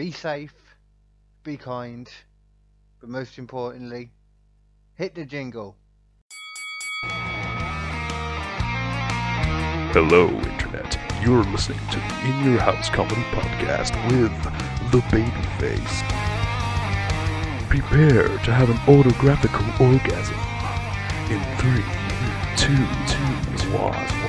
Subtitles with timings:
[0.00, 0.54] be safe,
[1.42, 2.08] be kind,
[3.00, 4.10] but most importantly,
[4.94, 5.76] hit the jingle.
[9.92, 10.98] Hello, Internet.
[11.22, 14.32] You're listening to the In Your House Comedy Podcast with
[14.90, 16.00] The Babyface.
[17.68, 20.38] Prepare to have an autographical orgasm
[21.28, 21.84] in three,
[22.56, 24.19] two, two, one,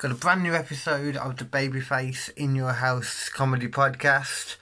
[0.00, 4.56] Got a brand new episode of the Babyface in Your House comedy podcast.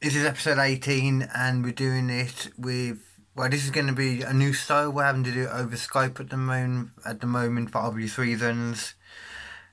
[0.00, 3.18] This is episode 18, and we're doing it with.
[3.34, 4.90] Well, this is going to be a new style.
[4.90, 8.16] We're having to do it over Skype at the moment, at the moment for obvious
[8.16, 8.94] reasons.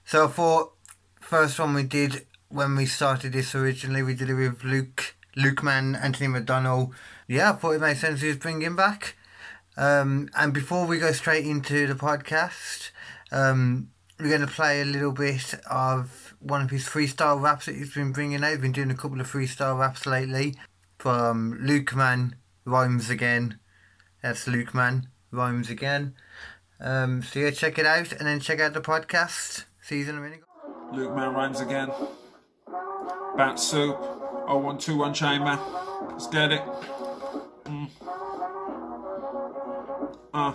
[0.04, 0.74] So I thought
[1.22, 5.64] first one we did when we started this originally, we did it with Luke, Luke
[5.64, 6.94] Man, Anthony McDonald.
[7.26, 9.16] Yeah, I thought it made sense to bring him back.
[9.78, 12.92] Um, and before we go straight into the podcast,
[13.32, 13.93] um,
[14.24, 17.94] we're going to play a little bit of one of his freestyle raps that he's
[17.94, 18.52] been bringing out.
[18.52, 20.56] He's been doing a couple of freestyle raps lately
[20.98, 23.60] from Luke Man Rhymes Again.
[24.22, 26.16] That's Luke Man Rhymes Again.
[26.80, 29.66] Um, so yeah, check it out and then check out the podcast.
[29.82, 30.40] Season you in.
[30.94, 31.92] Luke Man rhymes again.
[33.36, 33.98] Bat soup.
[34.48, 35.60] Oh one two one chain man.
[36.10, 36.62] Let's get it.
[37.66, 37.90] Mm.
[40.36, 40.52] Uh,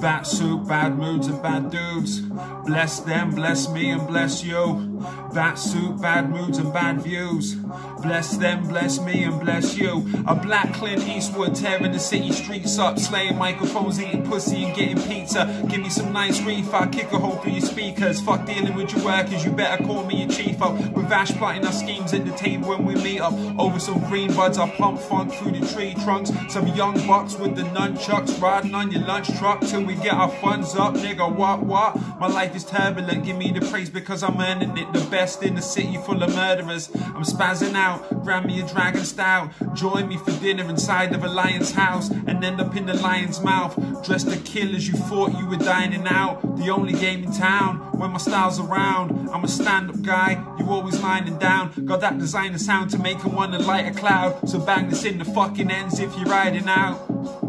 [0.00, 2.20] bat soup, bad moods and bad dudes.
[2.66, 4.98] Bless them, bless me and bless you.
[5.32, 7.54] Bat soup, bad moods and bad views.
[8.02, 10.04] Bless them, bless me and bless you.
[10.26, 15.00] A black Clint Eastwood tearing the city streets up, slaying microphones, eating pussy and getting
[15.02, 15.64] pizza.
[15.68, 18.20] Give me some nice reef, I kick a hole through your speakers.
[18.20, 20.72] Fuck dealing with your workers, you better call me your chief up.
[20.72, 23.34] With Ash plotting our schemes at the table when we meet up.
[23.60, 26.32] Over some green buds, I plump funk through the tree trunks.
[26.48, 30.30] Some young bucks with the nunchucks riding on your lunch truck till we get our
[30.30, 31.34] funds up, nigga.
[31.34, 31.96] What, what?
[32.18, 34.92] My life is turbulent, give me the praise because I'm earning it.
[34.92, 36.90] The best in the city full of murderers.
[36.94, 39.52] I'm spazzing out, grab me a dragon stout.
[39.74, 43.40] Join me for dinner inside of a lion's house and end up in the lion's
[43.40, 43.74] mouth.
[44.04, 46.56] Dressed to kill as you thought you were dining out.
[46.56, 49.28] The only game in town when my style's around.
[49.30, 51.72] I'm a stand up guy, you always lining down.
[51.84, 54.48] Got that designer sound to make wanna light a cloud.
[54.48, 56.96] So bang this in the fucking ends if you're riding out.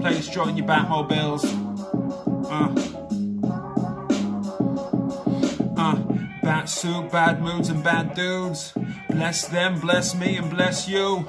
[0.01, 1.45] Play this joint in your Batmobiles.
[2.51, 2.97] Uh.
[5.77, 5.95] Uh,
[6.43, 8.73] bat soup, bad moods and bad dudes.
[9.09, 11.25] Bless them, bless me and bless you.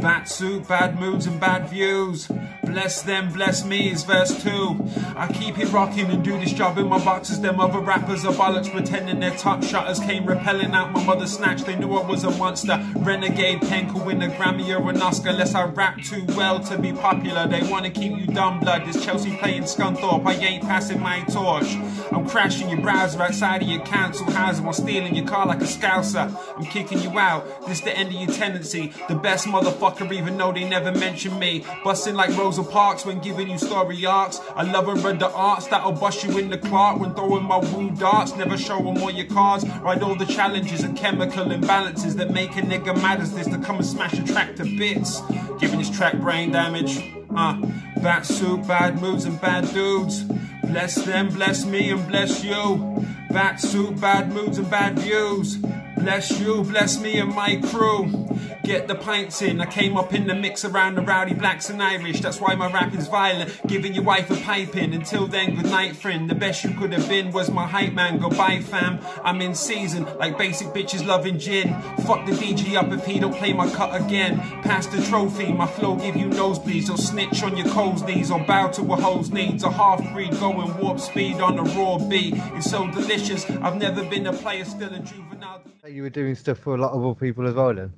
[0.00, 2.26] Bat soup, bad moods and bad views.
[2.64, 4.78] Bless them, bless me is verse 2.
[5.16, 7.40] I keep it rocking and do this job in my boxes.
[7.40, 9.98] Them other rappers are bollocks pretending they're top shutters.
[9.98, 11.62] Came repelling out my mother's snatch.
[11.64, 12.82] They knew I was a monster.
[12.96, 15.30] Renegade pen could win a Grammy or an Oscar.
[15.30, 17.48] Unless I rap too well to be popular.
[17.48, 18.86] They wanna keep you dumb blood.
[18.86, 20.24] This Chelsea playing Scunthorpe.
[20.24, 21.76] I ain't passing my torch.
[22.12, 25.66] I'm crashing your browser outside of your council housing while stealing your car like a
[25.66, 26.32] scouser.
[26.56, 27.66] I'm kicking you out.
[27.66, 28.92] This the end of your tendency.
[29.08, 31.64] The best motherfucker, even though they never mention me.
[31.84, 34.38] Busting like Rosa Parks when giving you story arcs.
[34.54, 37.56] I love and read the arts that'll bust you in the clock when throwing my
[37.56, 38.36] woo darts.
[38.36, 39.64] Never show them all your cards.
[39.80, 43.56] Ride all the challenges and chemical imbalances that make a nigga mad as this to
[43.56, 45.22] come and smash a track to bits.
[45.60, 47.02] Giving this track brain damage.
[47.34, 47.58] Uh,
[48.02, 50.24] bat soup, bad moods and bad dudes.
[50.64, 53.02] Bless them, bless me and bless you.
[53.30, 55.56] Bat soup, bad moods and bad views.
[56.02, 58.28] Bless you, bless me and my crew.
[58.64, 59.60] Get the pints in.
[59.60, 62.20] I came up in the mix around the rowdy blacks and Irish.
[62.20, 63.56] That's why my rap is violent.
[63.68, 64.94] Giving your wife a pipe in.
[64.94, 66.28] Until then, good night, friend.
[66.28, 68.18] The best you could have been was my hype man.
[68.18, 68.98] Goodbye, fam.
[69.22, 71.68] I'm in season, like basic bitches loving gin.
[72.04, 74.38] Fuck the DJ up if he don't play my cut again.
[74.62, 75.52] Pass the trophy.
[75.52, 76.90] My flow give you nosebleeds.
[76.90, 78.32] Or snitch on your cold knees.
[78.32, 79.62] Or bow to a hoe's needs.
[79.62, 82.34] A half breed going warp speed on a raw beat.
[82.54, 83.48] It's so delicious.
[83.48, 85.41] I've never been a player, still a juvenile.
[85.88, 87.92] You were doing stuff for a lot of other people as well then?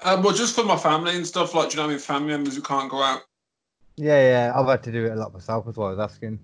[0.00, 1.98] Uh, well, just for my family and stuff, like, do you know what I mean?
[1.98, 3.22] Family members who can't go out.
[3.96, 4.52] Yeah, yeah.
[4.54, 5.64] I've had to do it a lot myself.
[5.64, 6.38] That's why I was asking.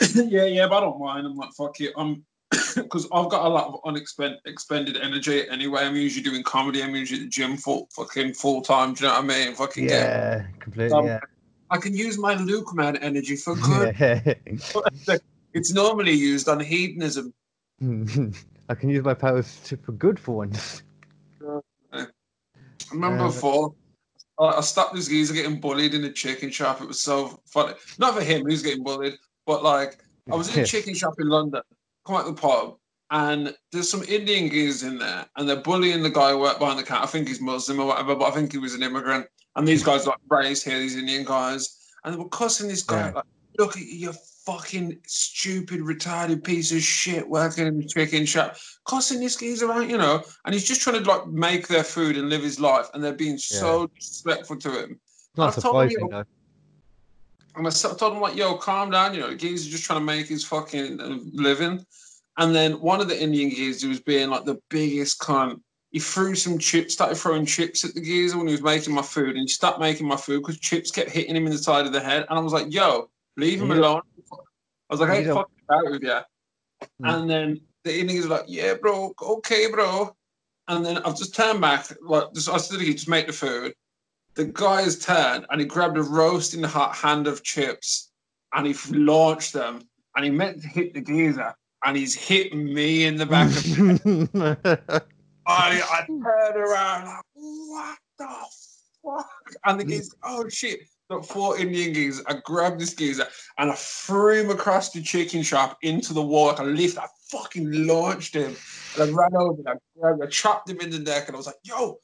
[0.14, 1.26] yeah, yeah, but I don't mind.
[1.26, 1.94] I'm like, fuck it.
[1.96, 2.22] I'm
[2.74, 5.84] because I've got a lot of unexpended expended energy anyway.
[5.84, 6.82] I'm usually doing comedy.
[6.82, 8.92] I'm usually at the gym full fucking full time.
[8.92, 9.54] Do you know what I mean?
[9.54, 10.92] Fucking Yeah, get, completely.
[10.98, 11.20] Um, yeah.
[11.70, 13.54] I can use my Luke man energy for
[13.96, 14.36] good.
[15.52, 17.34] It's normally used on hedonism.
[18.68, 20.82] I can use my powers to, for good for once.
[21.92, 22.06] I
[22.92, 23.74] remember Uh, before.
[24.38, 26.80] I stopped this geezer getting bullied in the chicken shop.
[26.80, 27.74] It was so funny.
[27.98, 29.14] Not for him, he was getting bullied,
[29.46, 29.98] but like
[30.32, 31.60] I was in a chicken shop in London,
[32.06, 32.76] come out the pub,
[33.10, 36.78] and there's some Indian geezers in there, and they're bullying the guy who worked behind
[36.78, 37.04] the counter.
[37.04, 39.26] I think he's Muslim or whatever, but I think he was an immigrant.
[39.56, 43.08] And these guys like raised here, these Indian guys, and they were cussing this guy
[43.08, 43.12] Yeah.
[43.16, 43.24] like,
[43.58, 44.14] "Look at you,
[44.50, 49.88] fucking stupid, retarded piece of shit working in the chicken shop, cussing this geezer out,
[49.88, 52.86] you know." And he's just trying to like make their food and live his life,
[52.92, 55.00] and they're being so disrespectful to him.
[55.36, 56.24] Not I've told surprising though.
[57.56, 59.14] And I told him like, "Yo, calm down.
[59.14, 61.84] You know, the geezer's just trying to make his fucking uh, living."
[62.36, 65.60] And then one of the Indian geezers was being like the biggest cunt.
[65.90, 69.02] He threw some chips, started throwing chips at the geezer when he was making my
[69.02, 71.86] food, and he stopped making my food because chips kept hitting him in the side
[71.86, 72.24] of the head.
[72.28, 74.02] And I was like, "Yo, leave him don't- alone."
[74.90, 76.20] I was like, You "Hey, don't- fuck out with you."
[77.02, 77.20] Mm.
[77.20, 80.14] And then the geezer was like, "Yeah, bro, okay, bro."
[80.68, 83.74] And then I've just turned back, like, just I stood here to make the food
[84.34, 88.10] the guy has turned and he grabbed a roasting hot hand of chips
[88.54, 89.82] and he launched them
[90.16, 91.54] and he meant to hit the geezer
[91.84, 95.04] and he's hit me in the back of the
[95.46, 98.28] I, I turned around like, what the
[99.02, 99.28] fuck?
[99.64, 100.80] And the geezer, oh shit.
[101.10, 102.24] Got four Indian geezers.
[102.28, 103.26] I grabbed this geezer
[103.58, 106.98] and I threw him across the chicken shop into the wall like a lift.
[106.98, 108.54] I fucking launched him.
[108.94, 111.38] And I ran over and I grabbed, I chopped him in the neck and I
[111.38, 111.98] was like, yo,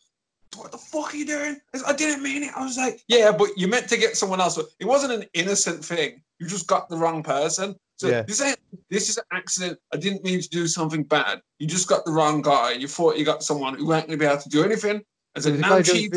[0.57, 1.57] what the fuck are you doing?
[1.87, 2.51] I didn't mean it.
[2.57, 4.59] I was like, yeah, but you meant to get someone else.
[4.59, 6.23] It wasn't an innocent thing.
[6.41, 7.77] You just got the wrong person.
[7.99, 8.23] So Yeah.
[8.23, 8.59] this ain't
[8.91, 9.79] this is an accident.
[9.93, 11.43] I didn't mean to do something bad.
[11.61, 12.73] You just got the wrong guy.
[12.73, 15.03] You thought you got someone who ain't gonna be able to do anything.
[15.37, 16.13] Was the now cheap.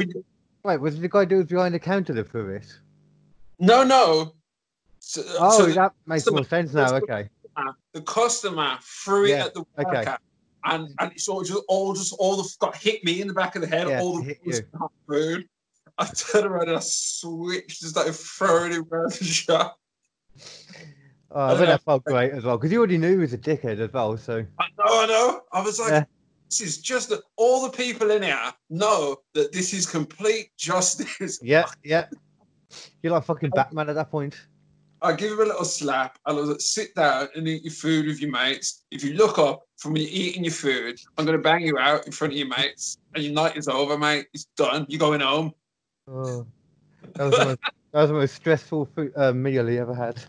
[0.64, 2.68] Wait, was the guy who was behind the counter threw it?
[3.60, 4.34] No, no.
[5.00, 6.96] So, uh, Oh, so the, that makes more sense now.
[6.96, 7.30] Okay.
[7.94, 10.00] the customer threw it Yeah, at the okay.
[10.00, 10.18] worker.
[10.66, 13.56] And and it's all just all just all the got hit me in the back
[13.56, 13.88] of the head.
[13.88, 14.36] Yeah, all the
[15.08, 15.48] food.
[15.98, 19.80] I turned around and I switched and started throwing it around the shop.
[21.32, 23.38] Oh, I bet that felt great as well because you already knew he was a
[23.38, 24.18] dickhead as well.
[24.18, 25.42] So I know, I know.
[25.54, 26.04] I was like, Yeah.
[26.50, 31.40] This is just that all the people in here know that this is complete justice.
[31.44, 32.08] yeah, yeah.
[33.04, 34.36] You're like fucking Batman at that point.
[35.02, 36.18] I give him a little slap.
[36.26, 38.84] and I was like, sit down and eat your food with your mates.
[38.92, 42.06] If you look up from you're eating your food, I'm going to bang you out
[42.06, 42.98] in front of your mates.
[43.14, 44.26] And your night is over, mate.
[44.34, 44.86] It's done.
[44.90, 45.54] You're going home.
[46.08, 46.46] Oh,
[47.14, 47.60] that was the most,
[47.92, 50.22] that was the most stressful food, uh, meal he ever had.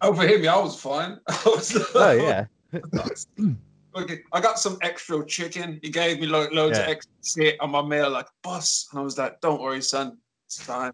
[0.00, 1.18] Oh, for him, yeah, I was fine.
[1.28, 2.46] I was, Oh yeah.
[3.96, 5.80] Okay, I got some extra chicken.
[5.82, 8.88] He gave me like loads of extra shit on my meal, like boss.
[8.90, 10.92] And I was like, "Don't worry, son, it's fine."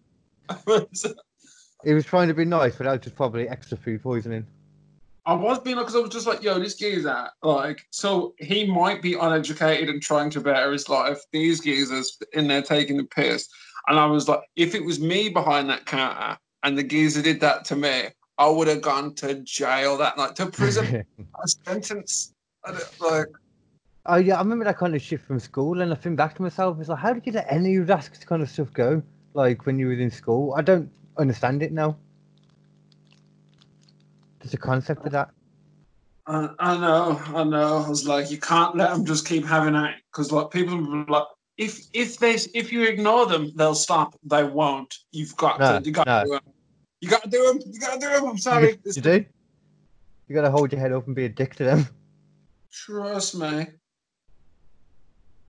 [1.83, 4.47] He was trying to be nice, but that was just probably extra food poisoning.
[5.27, 8.65] I was being like, because I was just like, "Yo, this geezer, like, so he
[8.65, 11.19] might be uneducated and trying to better his life.
[11.31, 13.47] These geezers in there taking the piss."
[13.87, 17.39] And I was like, if it was me behind that counter and the geezer did
[17.41, 18.05] that to me,
[18.37, 22.33] I would have gone to jail that night, to prison, a sentence.
[22.65, 23.27] I don't- Like,
[24.07, 26.43] Oh yeah, I remember that kind of shit from school, and I think back to
[26.43, 29.01] myself, it's like, how did you let any of that kind of stuff go?
[29.33, 31.97] Like when you were in school, I don't understand it now.
[34.39, 35.31] There's a concept of that.
[36.27, 37.83] I, I know, I know.
[37.83, 41.03] I was like, you can't let them just keep having that because, like, people will
[41.05, 41.23] be like,
[41.57, 44.13] if if they if you ignore them, they'll stop.
[44.23, 44.93] They won't.
[45.11, 45.85] You've got No, to.
[45.85, 46.19] You got no.
[46.21, 46.41] to do 'em.
[47.01, 47.59] You got to do them.
[47.65, 48.25] You got to do them.
[48.29, 48.71] I'm sorry.
[48.85, 49.25] You, you do.
[50.27, 51.87] You gotta hold your head up and be a dick to them.
[52.83, 53.67] Trust me.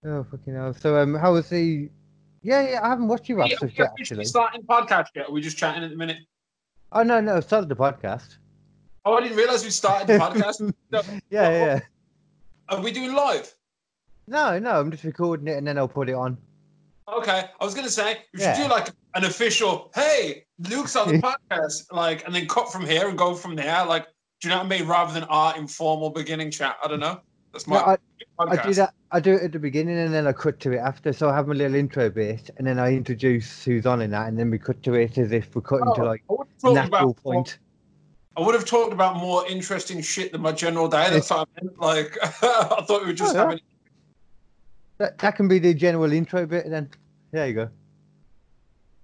[0.05, 0.73] Oh fucking hell!
[0.75, 1.91] So um, how was the?
[2.43, 4.25] Yeah, yeah, I haven't watched you Yeah, yet actually.
[4.27, 5.29] starting podcast yet?
[5.29, 6.19] Are we just chatting at the minute?
[6.93, 8.37] Oh no, no, started the podcast.
[9.05, 10.61] Oh, I didn't realize we started the podcast.
[10.93, 11.81] No, Yeah, yeah.
[12.69, 13.53] Are we doing live?
[14.29, 16.39] No, no, I'm just recording it and then I'll put it on.
[17.13, 18.55] Okay, I was gonna say we Yeah.
[18.55, 19.91] should do like an official.
[19.95, 21.19] Hey, Luke's on the
[21.51, 23.85] podcast, like, and then cut from here and go from there.
[23.85, 24.07] Like,
[24.41, 24.87] do you know what I mean?
[24.89, 26.77] Rather than our informal beginning chat.
[26.85, 27.21] I don't know.
[27.53, 27.97] That's my No, I,
[28.39, 28.59] podcast.
[28.59, 28.95] I do that.
[29.13, 31.13] I do it at the beginning and then I cut to it after.
[31.13, 34.29] So I have my little intro bit and then I introduce who's on in that
[34.29, 36.47] and then we cut to it as if we're cutting to Oh, like I would
[36.47, 37.59] have a talked natural about point.
[38.37, 41.09] I would have talked about more interesting shit than my general day.
[41.09, 41.81] That's what I meant.
[41.81, 43.61] Like, I thought we were just Oh, having.
[44.99, 46.91] That, that can be the general intro bit then.
[47.31, 47.71] There you go.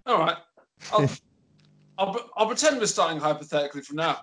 [0.04, 0.36] All right.
[0.92, 1.08] I'll,
[1.98, 4.20] I'll, I'll pretend we're starting hypothetically from now.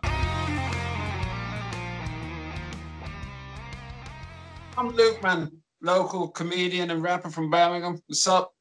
[4.79, 8.01] I'm Luke, man, local comedian and rapper from Birmingham.
[8.07, 8.55] What's up?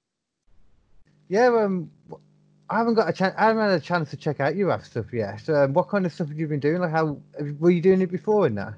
[1.28, 1.92] Yeah, um,
[2.68, 3.37] I haven't got a chance.
[3.38, 5.40] I haven't had a chance to check out your rap stuff yet.
[5.40, 6.80] So, um, what kind of stuff have you been doing?
[6.80, 7.20] Like, how
[7.60, 8.75] were you doing it before in that?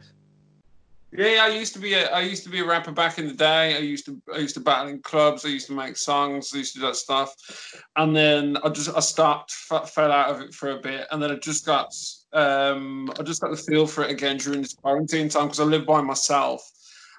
[1.12, 3.26] Yeah, yeah, I used to be a I used to be a rapper back in
[3.26, 3.75] the day.
[3.75, 5.47] I used to I used to battle in clubs.
[5.47, 6.50] I used to make songs.
[6.54, 7.35] I used to do that stuff,
[7.97, 11.23] and then I just I stopped, f- fell out of it for a bit, and
[11.23, 11.90] then I just got
[12.35, 15.64] um, I just got the feel for it again during this quarantine time because I
[15.64, 16.70] live by myself.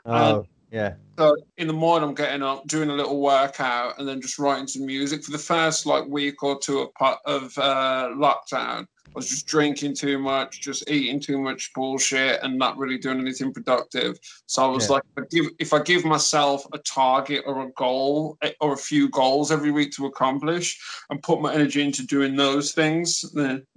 [0.05, 0.93] Oh, yeah.
[1.19, 4.67] So in the morning, I'm getting up, doing a little workout, and then just writing
[4.67, 5.23] some music.
[5.23, 9.95] For the first like week or two of, of uh, lockdown, I was just drinking
[9.95, 14.17] too much, just eating too much bullshit, and not really doing anything productive.
[14.45, 14.95] So I was Yeah.
[14.95, 18.73] like, if I, give, if I give myself a target or a goal eh, or
[18.73, 20.79] a few goals every week to accomplish,
[21.09, 23.67] and put my energy into doing those things, then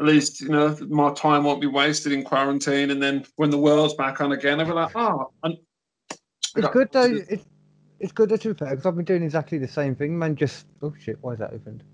[0.00, 2.90] at least you know my time won't be wasted in quarantine.
[2.90, 5.56] And then when the world's back on again, I'll be like, oh, and
[6.56, 7.18] It's good though.
[7.28, 7.44] It's
[8.00, 10.34] it's good though to be fair because I've been doing exactly the same thing, man.
[10.36, 11.84] Just oh shit, why is that opened?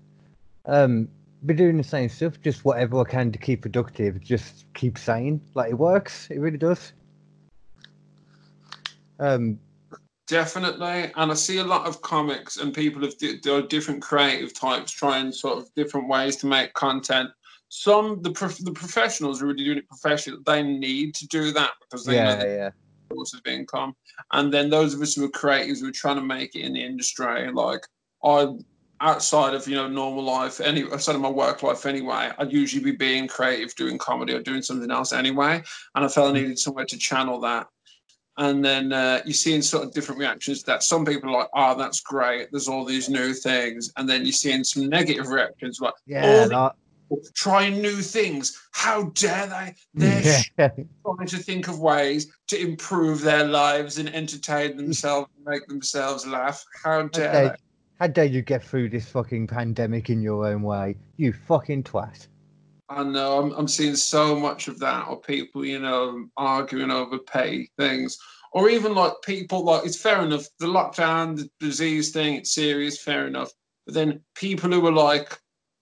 [0.65, 1.09] Um,
[1.45, 4.21] been doing the same stuff, just whatever I can to keep productive.
[4.21, 6.29] Just keep saying like it works.
[6.31, 6.93] It really does.
[9.19, 9.59] Um,
[10.27, 14.91] Definitely, and I see a lot of comics and people of di- different creative types
[14.91, 17.29] trying sort of different ways to make content.
[17.69, 20.41] Some the prof- the professionals are really doing it professionally.
[20.45, 22.69] They need to do that because they know yeah, the yeah,
[23.11, 23.93] source of income.
[24.31, 26.73] And then those of us who are creatives who are trying to make it in
[26.73, 27.85] the industry, like
[28.23, 28.53] I
[28.99, 32.83] outside of you know normal life, any outside of my work life anyway, I'd usually
[32.83, 35.61] be being creative, doing comedy or doing something else anyway.
[35.95, 37.67] And I felt I needed somewhere to channel that.
[38.39, 40.83] And then uh, you're seeing sort of different reactions to that.
[40.83, 42.49] Some people are like, oh, that's great.
[42.51, 43.91] There's all these new things.
[43.97, 46.45] And then you're seeing some negative reactions like, yeah.
[47.35, 48.59] Trying new things.
[48.71, 49.75] How dare they?
[49.93, 50.69] They're yeah.
[51.05, 56.25] trying to think of ways to improve their lives and entertain themselves and make themselves
[56.25, 56.63] laugh.
[56.83, 57.57] How How dare dare,
[57.99, 60.97] how dare you get through this fucking pandemic in your own way?
[61.17, 62.27] You fucking twat.
[62.89, 67.17] I know I'm, I'm seeing so much of that, or people, you know, arguing over
[67.17, 68.17] pay things,
[68.53, 70.45] or even like people like it's fair enough.
[70.59, 73.51] The lockdown, the disease thing, it's serious, fair enough.
[73.85, 75.37] But then people who are like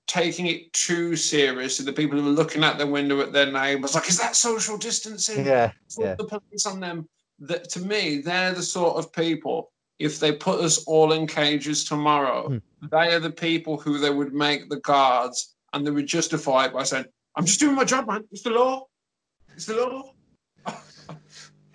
[0.08, 3.96] taking it too seriously, the people who are looking out their window at their neighbours,
[3.96, 5.46] like, is that social distancing?
[5.46, 6.16] Yeah, put yeah.
[6.16, 7.08] the police on them.
[7.40, 9.72] That to me, they're the sort of people.
[10.00, 12.88] If they put us all in cages tomorrow, Hmm.
[12.92, 16.74] they are the people who they would make the guards, and they would justify it
[16.74, 18.24] by saying, "I'm just doing my job, man.
[18.32, 18.88] It's the law.
[19.54, 20.15] It's the law."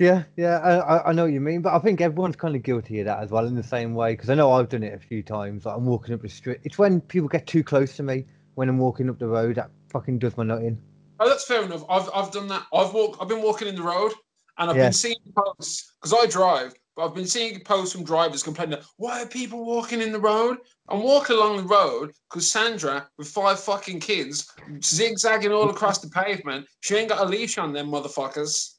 [0.00, 3.00] Yeah, yeah, I, I- know what you mean, but I think everyone's kind of guilty
[3.00, 4.99] of that as well in the same way because I know I've done it a
[4.99, 5.66] few times.
[5.66, 6.59] Like I'm walking up the street.
[6.64, 9.71] It's when people get too close to me when I'm walking up the road that
[9.90, 10.80] fucking does my nut in.
[11.21, 11.85] Oh, that's fair enough.
[11.90, 12.64] I've I've done that.
[12.73, 13.21] I've walked.
[13.21, 14.12] I've been walking in the road,
[14.57, 14.85] and I've Yeah.
[14.85, 16.73] been seeing posts because I drive.
[16.97, 20.57] But I've been seeing posts from drivers complaining, "Why are people walking in the road?"
[20.88, 24.50] I'm walking along the road because Sandra, with five fucking kids,
[24.83, 26.66] zigzagging all across the pavement.
[26.80, 28.76] She ain't got a leash on them motherfuckers.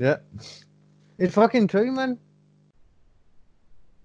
[0.00, 0.16] Yeah,
[1.18, 2.18] it's fucking true, man.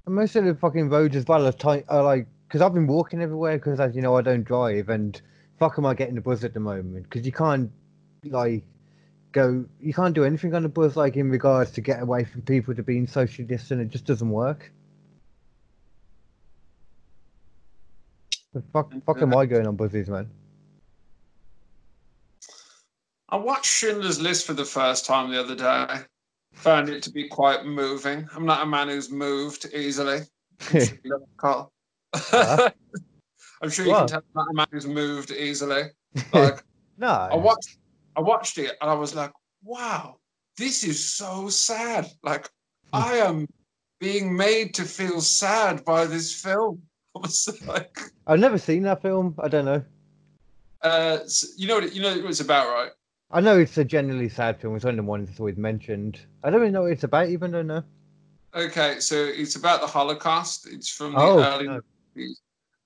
[0.05, 1.85] And most of the fucking roads as well are tight.
[1.87, 5.19] Are like because I've been walking everywhere because as you know I don't drive and
[5.57, 7.71] fuck am I getting the buzz at the moment because you can't
[8.25, 8.65] like
[9.31, 12.41] go you can't do anything on the buzz like in regards to get away from
[12.41, 13.79] people to being socially distant.
[13.79, 14.73] It just doesn't work.
[18.53, 20.29] The fuck, fuck am I going on buzzes, man?
[23.35, 26.03] I watched Schindler's List for the first time the other day.
[26.53, 28.25] Found it to be quite moving.
[28.33, 30.19] I'm not a man who's moved easily.
[31.37, 31.69] Carl.
[32.15, 32.69] Huh?
[33.61, 34.07] I'm sure you What?
[34.07, 35.83] can tell I'm not a man who's moved easily.
[36.31, 36.63] Like
[36.97, 37.77] no, I watched
[38.15, 39.33] I watched it and I was like,
[39.65, 40.15] wow,
[40.55, 42.09] this is so sad.
[42.23, 42.49] Like
[42.93, 43.03] Hmm.
[43.03, 43.47] I am
[43.99, 46.81] being made to feel sad by this film.
[47.17, 49.35] I was like, I've never seen that film.
[49.39, 49.83] I don't know.
[50.83, 51.17] uh,
[51.57, 52.91] you know what you know what it's about, right?
[53.31, 54.75] I know it's a generally sad film.
[54.75, 56.19] It's one of the ones that's always mentioned.
[56.43, 57.83] I don't really know what it's about, even though no.
[58.53, 60.67] Okay, so it's about the Holocaust.
[60.71, 61.81] It's from the Oh, early no.
[62.15, 62.35] 90s,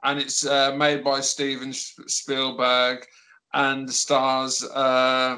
[0.03, 3.05] and it's uh, made by Steven Spielberg
[3.53, 5.37] and stars uh,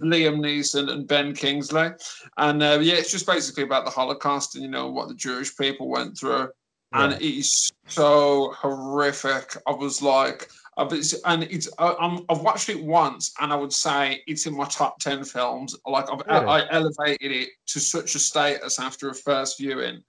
[0.00, 1.90] Liam Neeson and Ben Kingsley.
[2.38, 5.54] And uh, yeah, it's just basically about the Holocaust and you know what the Jewish
[5.56, 6.48] people went through,
[6.92, 9.56] and it is so horrific.
[9.66, 10.48] I was like.
[10.76, 10.92] I've
[11.24, 14.98] and it's I, I've watched it once, and I would say it's in my top
[14.98, 15.76] ten films.
[15.86, 16.46] Like I've Really?
[16.62, 20.02] I elevated it to such a status after a first viewing.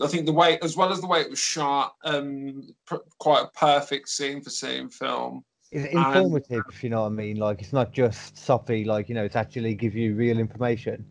[0.00, 3.44] I think the way, as well as the way it was shot, um, pr- quite
[3.44, 5.44] a perfect scene for scene film.
[5.72, 7.36] It's And- informative, if you know what I mean.
[7.38, 8.84] Like it's not just soppy.
[8.84, 11.04] Like you know, it's actually give you real information.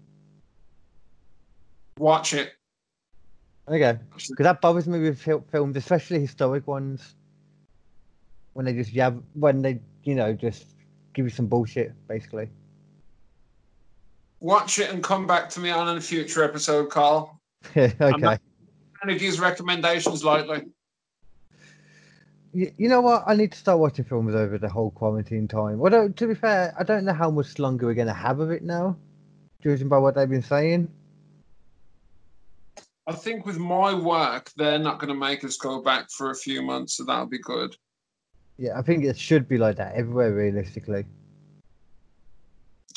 [1.98, 2.54] Watch it.
[3.68, 7.16] Okay, because that bothers me with films, especially historic ones,
[8.54, 10.66] when they just yeah, when they you know just
[11.14, 12.50] give you some bullshit, basically.
[14.40, 17.40] Watch it and come back to me on a future episode, Carl.
[17.78, 17.94] okay.
[18.00, 18.42] not-
[19.02, 20.66] And if use recommendations lightly.
[22.54, 23.24] You, you know what?
[23.28, 25.80] I need to start watching films over the whole quarantine time.
[25.80, 28.52] Well, to be fair, I don't know how much longer we're going to have of
[28.52, 28.98] it now,
[29.64, 30.90] judging by what they've been saying.
[33.08, 36.36] I think with my work, they're not going to make us go back for a
[36.36, 37.76] few months, so that'll be good.
[38.62, 41.04] Yeah, I think it should be like that everywhere, realistically.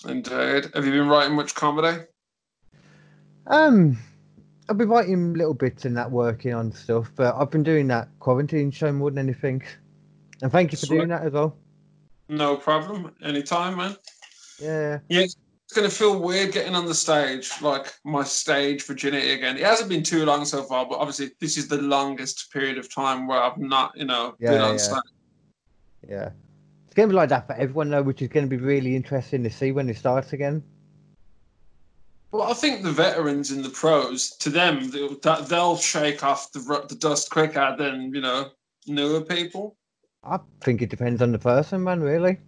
[0.06, 0.70] Indeed.
[0.74, 2.02] Have you been writing much comedy?
[3.46, 3.96] Um,
[4.68, 8.08] I've been writing little bits and that, working on stuff, but I've been doing that
[8.20, 9.62] quarantine show more than anything.
[10.42, 10.98] And thank you for Sweet.
[10.98, 11.56] doing that as well.
[12.28, 13.14] No problem.
[13.22, 13.96] Anytime, man.
[14.60, 15.36] Yeah, Yeah, it's
[15.74, 19.56] going to feel weird getting on the stage, like my stage virginity again.
[19.56, 22.94] It hasn't been too long so far, but obviously this is the longest period of
[22.94, 24.76] time where I've not, you know, been on yeah.
[24.76, 25.02] stage.
[26.08, 26.30] Yeah.
[26.86, 28.94] It's going to be like that for everyone, though, which is going to be really
[28.94, 30.62] interesting to see when it starts again.
[32.30, 36.50] Well, I think the veterans and the pros, to them, they'll, that- they'll shake off
[36.52, 38.50] the, the dust quicker than, you know,
[38.86, 39.76] newer people.
[40.24, 42.38] I think it depends on the person, man, really.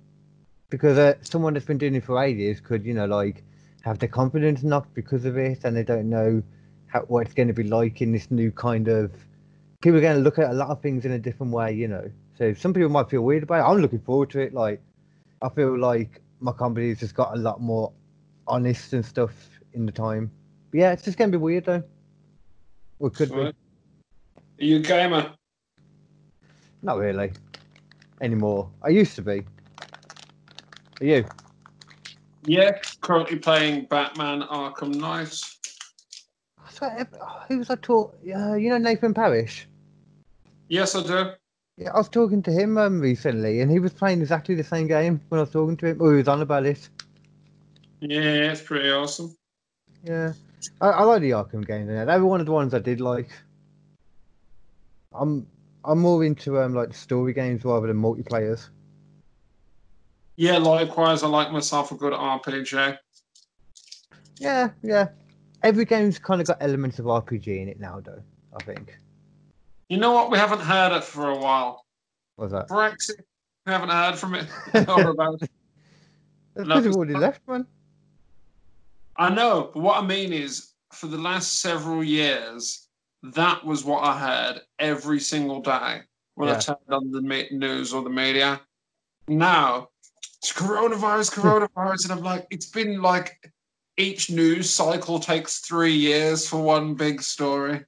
[0.70, 3.44] Because uh, someone that's been doing it for ages could, you know, like
[3.82, 6.42] have their confidence knocked because of it, and they don't know
[6.88, 9.12] how what it's going to be like in this new kind of.
[9.82, 11.86] People are going to look at a lot of things in a different way, you
[11.86, 12.10] know.
[12.38, 13.71] So some people might feel weird about it.
[13.71, 14.52] I'm looking forward to it.
[14.52, 14.83] Like,
[15.43, 17.93] I feel like my company's just got a lot more
[18.47, 19.33] honest and stuff
[19.73, 20.31] in the time.
[20.71, 21.83] But yeah, it's just going to be weird though.
[22.99, 23.55] Or could Sweet.
[24.59, 24.64] be.
[24.64, 25.33] Are you a gamer?
[26.83, 27.33] Not really.
[28.21, 28.71] Anymore.
[28.83, 29.45] I used to be.
[31.00, 31.25] Are you?
[32.45, 35.40] Yeah, currently playing Batman Arkham Knight.
[36.64, 37.09] I swear,
[37.49, 38.14] who was I talk?
[38.25, 39.66] Uh, you know Nathan Parrish.
[40.69, 41.31] Yes, I do.
[41.76, 44.87] Yeah, I was talking to him um, recently, and he was playing exactly the same
[44.87, 45.99] game when I was talking to him.
[46.00, 46.88] Oh, he was on about it.
[48.00, 49.37] Yeah, it's pretty awesome.
[50.02, 50.33] Yeah,
[50.80, 51.90] I, I like the Arkham games.
[51.90, 52.06] Yeah.
[52.06, 53.28] They were one of the ones I did like.
[55.12, 55.47] I'm
[55.85, 58.68] I'm more into um like story games rather than multiplayers.
[60.37, 62.99] Yeah, likewise, I like myself a good RPG.
[64.38, 65.09] Yeah, yeah.
[65.62, 68.23] Every game's kind of got elements of RPG in it now, though.
[68.59, 68.97] I think.
[69.88, 70.31] You know what?
[70.31, 71.85] We haven't heard it for a while.
[72.37, 72.69] What's that?
[72.69, 73.21] Brexit.
[73.66, 74.47] We haven't heard from it
[74.89, 75.50] or about it.
[76.54, 77.67] That's No, already left, man.
[79.17, 82.89] I know, but what I mean is, for the last several years,
[83.23, 86.00] that was what I heard every single day
[86.34, 88.60] when I turned on the news or the media.
[89.28, 89.89] Now,
[90.39, 93.52] it's coronavirus, coronavirus, and I'm like, it's been like
[93.97, 97.84] each news cycle takes three years for one big story.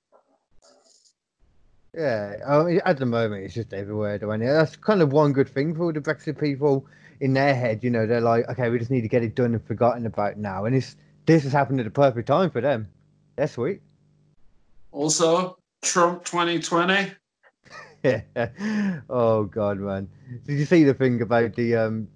[1.94, 5.32] Yeah, I mean, at the moment it's just everywhere, though, and that's kind of one
[5.32, 6.86] good thing for all the Brexit people
[7.20, 7.82] in their head.
[7.82, 10.36] You know, they're like, okay, we just need to get it done and forgotten about
[10.36, 10.96] now, and it's
[11.26, 12.88] this has happened at the perfect time for them.
[13.36, 13.80] That's sweet.
[14.92, 17.12] Also, Trump 2020.
[18.02, 18.22] Yeah.
[19.10, 20.08] oh God, man,
[20.46, 22.08] did you see the thing about the um,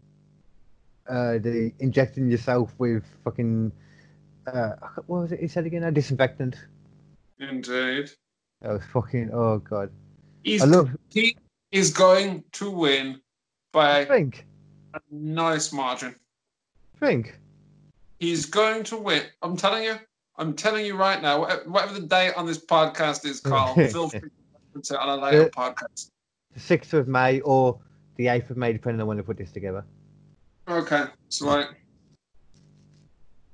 [1.08, 3.72] uh, the injecting yourself with fucking
[4.46, 4.72] uh,
[5.06, 5.40] what was it?
[5.40, 6.56] He said again, a disinfectant.
[7.38, 8.10] Indeed.
[8.62, 9.30] That was fucking.
[9.32, 9.90] Oh God,
[10.44, 10.90] He's, I love.
[11.10, 11.36] he
[11.72, 13.20] is going to win
[13.72, 14.46] by Think,
[14.94, 16.14] a nice margin.
[17.00, 17.38] think.
[18.20, 19.22] He's going to win.
[19.42, 19.96] I'm telling you.
[20.38, 21.40] I'm telling you right now.
[21.40, 24.20] wha- Whatever the date on this podcast is Carl, feel free
[24.82, 26.08] to on a later podcast.
[26.54, 27.78] the sixth of May or
[28.16, 29.84] the eighth of May, depending on when they put this together.
[30.68, 31.66] Okay, so like,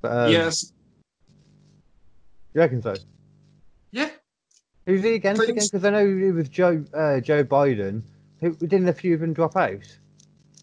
[0.02, 0.72] But um, yes,
[2.54, 2.94] you reckon so?
[4.88, 5.66] Who's he against again?
[5.70, 8.00] Because I know it was Joe uh, Joe Biden.
[8.40, 9.84] Who didn't a few of them drop out?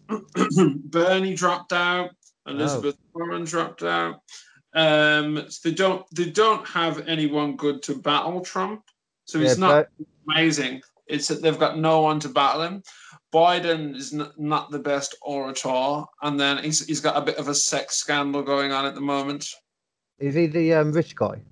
[0.56, 2.10] Bernie dropped out.
[2.44, 4.20] Elizabeth Warren dropped out.
[4.74, 8.82] Um, so they don't they don't have anyone good to battle Trump.
[9.26, 9.86] So he's Yeah, not
[10.28, 10.82] amazing.
[11.06, 12.82] It's that they've got no one to battle him.
[13.32, 17.46] Biden is n- not the best orator, and then he's he's got a bit of
[17.46, 19.48] a sex scandal going on at the moment.
[20.18, 21.42] Is he the um, rich guy?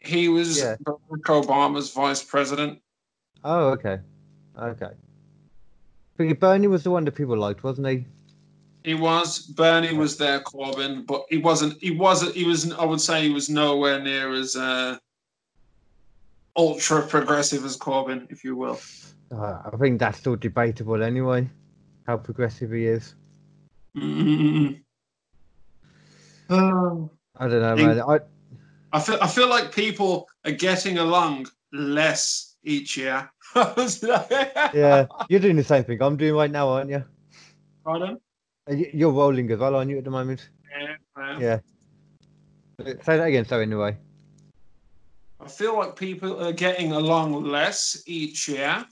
[0.00, 0.76] He was Yeah.
[0.82, 2.80] Barack Obama's vice president.
[3.44, 3.98] Oh, okay,
[4.58, 4.90] okay.
[6.16, 8.06] Because Bernie was the one that people liked, wasn't he?
[8.84, 11.80] He was Bernie was their, Corbyn, but he wasn't.
[11.82, 12.34] He wasn't.
[12.34, 12.72] He was.
[12.72, 14.96] I would say he was nowhere near as uh,
[16.56, 18.80] ultra progressive as Corbyn, if you will.
[19.30, 21.48] Uh, I think that's still debatable anyway.
[22.06, 23.14] How progressive he is.
[23.96, 24.80] Mm.
[26.48, 27.10] Oh.
[27.36, 28.00] I don't know, man.
[28.00, 28.18] I
[28.92, 29.18] I feel.
[29.20, 33.30] I feel like people are getting along less each year.
[33.54, 37.04] yeah, you're doing the same thing I'm doing right now, aren't you?
[37.84, 38.20] Pardon?
[38.70, 40.48] Uh, You're rolling as well, aren't you, at the moment?
[40.78, 41.40] Yeah, I am.
[41.40, 41.58] Yeah.
[42.80, 43.44] Say that again.
[43.44, 43.96] So anyway.
[45.40, 48.84] I feel like people are getting along less each year,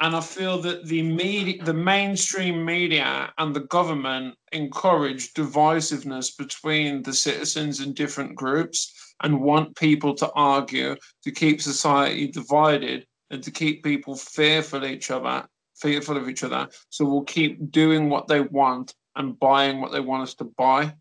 [0.00, 7.02] and I feel that the media, the mainstream media, and the government encourage divisiveness between
[7.02, 13.42] the citizens and different groups and want people to argue to keep society divided and
[13.42, 16.68] to keep people fearful of each other, fearful of each other.
[16.90, 20.94] So we'll keep doing what they want and buying what they want us to buy.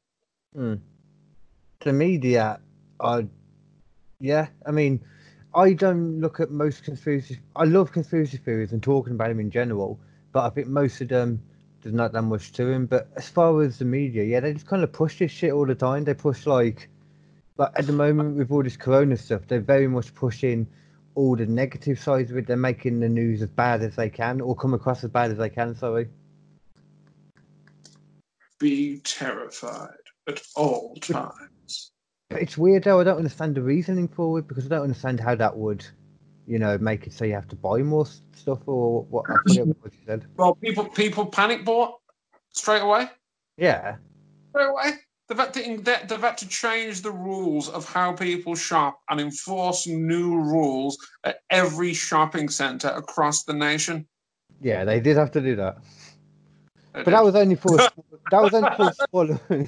[0.55, 0.75] Hmm.
[1.81, 2.62] The media
[3.01, 3.23] are,
[4.21, 4.47] yeah.
[4.65, 5.01] I mean,
[5.53, 7.39] I don't look at most conspiracy.
[7.57, 9.99] I love conspiracy theories and talking about them in general,
[10.31, 11.43] but I think most of them
[11.81, 12.86] there's not that much to them.
[12.86, 15.65] But as far as the media, yeah, they just kind of push this shit all
[15.65, 16.05] the time.
[16.05, 16.88] They push like,
[17.57, 20.67] like at the moment with all this Corona stuff, they're very much pushing
[21.15, 22.47] all the negative sides of it.
[22.47, 25.37] They're making the news as bad as they can, or come across as bad as
[25.37, 25.75] they can.
[25.75, 26.07] Sorry.
[28.59, 29.89] Be terrified
[30.27, 31.91] at all times.
[32.29, 32.99] But it's weird though.
[32.99, 35.85] I don't understand the reasoning for it because I don't understand how that would,
[36.47, 39.25] you know, make it so you have to buy more stuff or what.
[39.29, 40.25] I what you said.
[40.37, 41.99] Well, people people panic bought
[42.49, 43.09] straight away.
[43.57, 43.97] Yeah.
[44.49, 44.91] Straight away.
[45.27, 49.21] They've had, to, they- they've had to change the rules of how people shop and
[49.21, 54.05] enforce new rules at every shopping centre across the nation.
[54.62, 55.77] Yeah, they did have to do that.
[56.93, 57.89] But that was only for a,
[58.31, 59.27] that was only for a small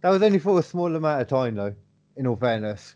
[0.00, 1.74] that was only for a small amount of time though.
[2.16, 2.94] In all fairness,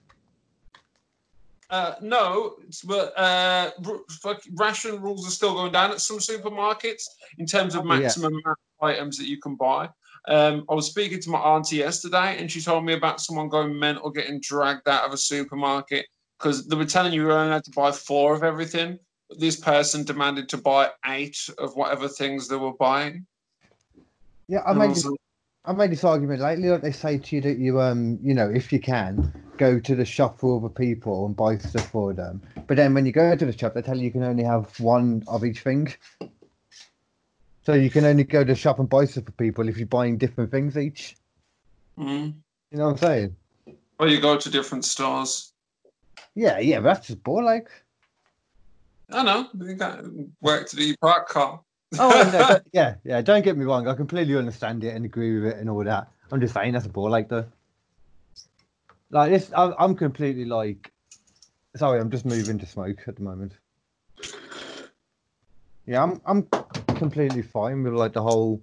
[1.71, 3.71] Uh, no, it's, but uh,
[4.57, 7.03] ration rules are still going down at some supermarkets
[7.39, 7.99] in terms of Oh, yeah.
[8.01, 9.91] maximum amount of items that you can buy.
[10.27, 13.79] Um, I was speaking to my auntie yesterday, and she told me about someone going
[13.79, 16.07] mental, getting dragged out of a supermarket
[16.39, 18.99] because they were telling you you only had to buy four of everything.
[19.39, 23.27] This person demanded to buy eight of whatever things they were buying.
[24.49, 25.07] yeah, I made this,
[25.65, 26.71] I made this argument lately.
[26.71, 29.95] Like they say to you that you um you know if you can go to
[29.95, 33.37] the shop for other people and buy stuff for them, but then when you go
[33.37, 35.93] to the shop they tell you you can only have one of each thing.
[37.69, 40.17] So you can only go to shop and buy stuff for people if you're buying
[40.17, 41.17] different things each.
[41.99, 42.33] Mm.
[42.71, 43.37] You know what I'm saying?
[43.99, 45.53] Or you go to different stores.
[46.35, 47.69] Yeah, yeah, but that's just ball like.
[49.11, 49.49] I know.
[49.53, 50.03] You got
[50.41, 51.67] work to do your part, Carl.
[51.99, 53.21] Oh, no, don't- yeah, yeah.
[53.21, 53.87] Don't get me wrong.
[53.87, 56.11] I completely understand it and agree with it and all that.
[56.33, 57.45] I'm just saying that's a ball like though.
[59.11, 60.91] Like this, I'm, I'm completely like.
[61.77, 63.53] Sorry, I'm just moving to smoke at the moment.
[65.85, 66.47] Yeah, I'm I'm
[66.99, 68.63] completely fine with like the whole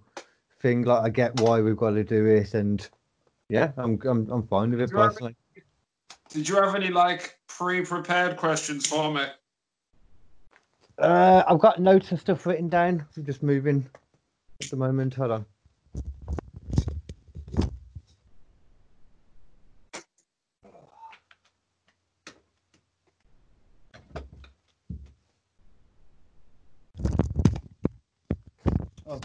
[0.62, 0.84] thing.
[0.84, 2.88] Like I get why we've got to do it, and
[3.50, 5.36] yeah, I'm I'm I'm fine with it You have- personally.
[6.30, 9.26] Did you have any like pre-prepared questions for me?
[10.98, 13.06] Uh, I've got notes and stuff written down.
[13.16, 13.88] I'm just moving
[14.62, 15.14] at the moment.
[15.16, 15.46] Hold on.
[29.08, 29.22] Oh.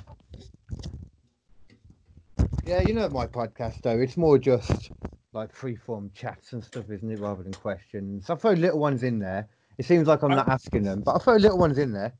[3.08, 3.98] My podcast though.
[3.98, 4.90] It's more just
[5.32, 8.28] like free-form chats and stuff, isn't it, rather than questions.
[8.28, 9.48] I throw little ones in there.
[9.78, 12.12] It seems like I'm not asking them, but I throw little ones in there.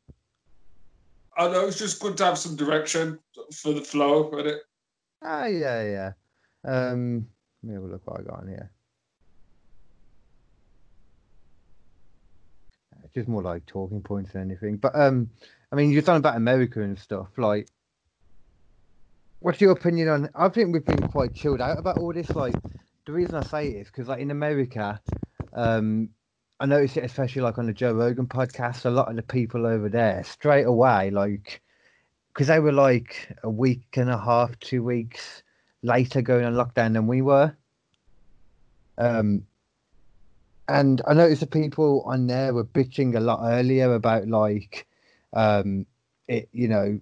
[1.36, 3.18] I know it's just good to have some direction
[3.54, 4.62] for the flow with it.
[5.22, 6.12] Ah, yeah, yeah.
[6.64, 7.26] Um,
[7.62, 8.70] let me have a look what I got on here.
[13.04, 14.78] It's just more like talking points than anything.
[14.78, 15.28] But um,
[15.70, 17.28] I mean, you're talking about America and stuff.
[17.36, 17.68] Like,
[19.40, 20.30] what's your opinion on?
[20.34, 22.30] I think we've been quite chilled out about all this.
[22.30, 22.54] Like,
[23.06, 25.00] the reason I say it is because, like, in America,
[25.54, 26.08] um,
[26.60, 28.84] I noticed it especially like on the Joe Rogan podcast.
[28.84, 31.62] A lot of the people over there straight away, like,
[32.32, 35.42] because they were like a week and a half, two weeks
[35.82, 37.56] later going on lockdown than we were.
[38.98, 39.46] Um,
[40.68, 44.86] and I noticed the people on there were bitching a lot earlier about like,
[45.32, 45.86] um,
[46.28, 47.00] it, you know,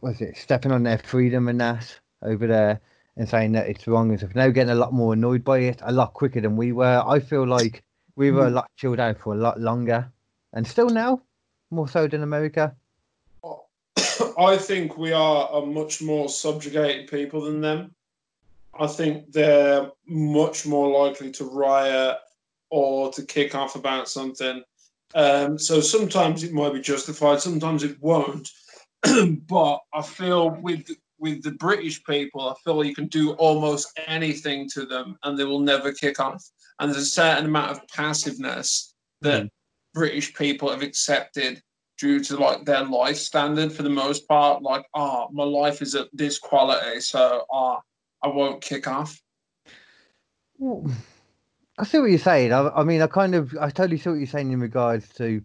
[0.00, 2.80] was it stepping on their freedom and that over there
[3.16, 4.34] and saying that it's wrong and stuff.
[4.34, 7.02] Now getting a lot more annoyed by it a lot quicker than we were.
[7.06, 7.82] I feel like
[8.16, 10.10] we were a lot chilled out for a lot longer,
[10.52, 11.22] and still now
[11.70, 12.74] more so than America.
[14.38, 17.94] I think we are a much more subjugated people than them.
[18.78, 22.16] I think they're much more likely to riot
[22.70, 24.62] or to kick off about something.
[25.14, 28.50] Um, so sometimes it might be justified, sometimes it won't.
[29.48, 30.88] but I feel with
[31.18, 35.44] with the British people, I feel you can do almost anything to them and they
[35.44, 36.44] will never kick off.
[36.80, 39.48] And there's a certain amount of passiveness that
[39.94, 41.62] British people have accepted
[41.96, 44.62] due to like their life standard for the most part.
[44.62, 47.78] Like, ah, my life is at this quality, so ah,
[48.22, 49.20] I won't kick off.
[50.58, 50.92] Well,
[51.78, 52.52] I see what you're saying.
[52.52, 55.40] I, I mean, I kind of, I totally see what you're saying in regards to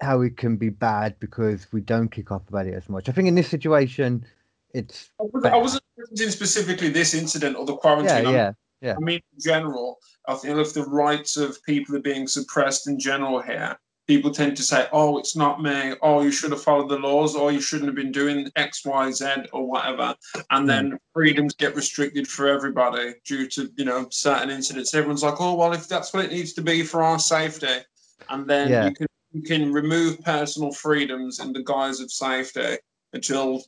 [0.00, 3.08] how it can be bad because we don't kick off about it as much.
[3.08, 4.24] I think in this situation,
[4.72, 8.32] it's I wasn't- I wasn't referencing specifically this incident or the quarantine.
[8.32, 12.00] yeah, I'm- yeah, I mean, in general, I think if the rights of people are
[12.00, 15.94] being suppressed in general here, people tend to say, "Oh, it's not me.
[16.02, 17.36] Oh, you should have followed the laws.
[17.36, 20.16] Or you shouldn't have been doing X, Y, Z, or whatever."
[20.50, 20.98] And then mm.
[21.12, 24.94] freedoms get restricted for everybody due to you know certain incidents.
[24.94, 27.84] Everyone's like, "Oh, well, if that's what it needs to be for our safety,"
[28.30, 28.86] and then Yeah.
[28.86, 32.76] you can you can remove personal freedoms in the guise of safety
[33.12, 33.62] until.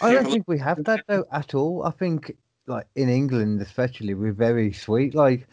[0.00, 1.84] I don't think we have that though at all.
[1.84, 2.36] I think
[2.66, 5.14] like in England especially, we're very sweet.
[5.14, 5.48] Like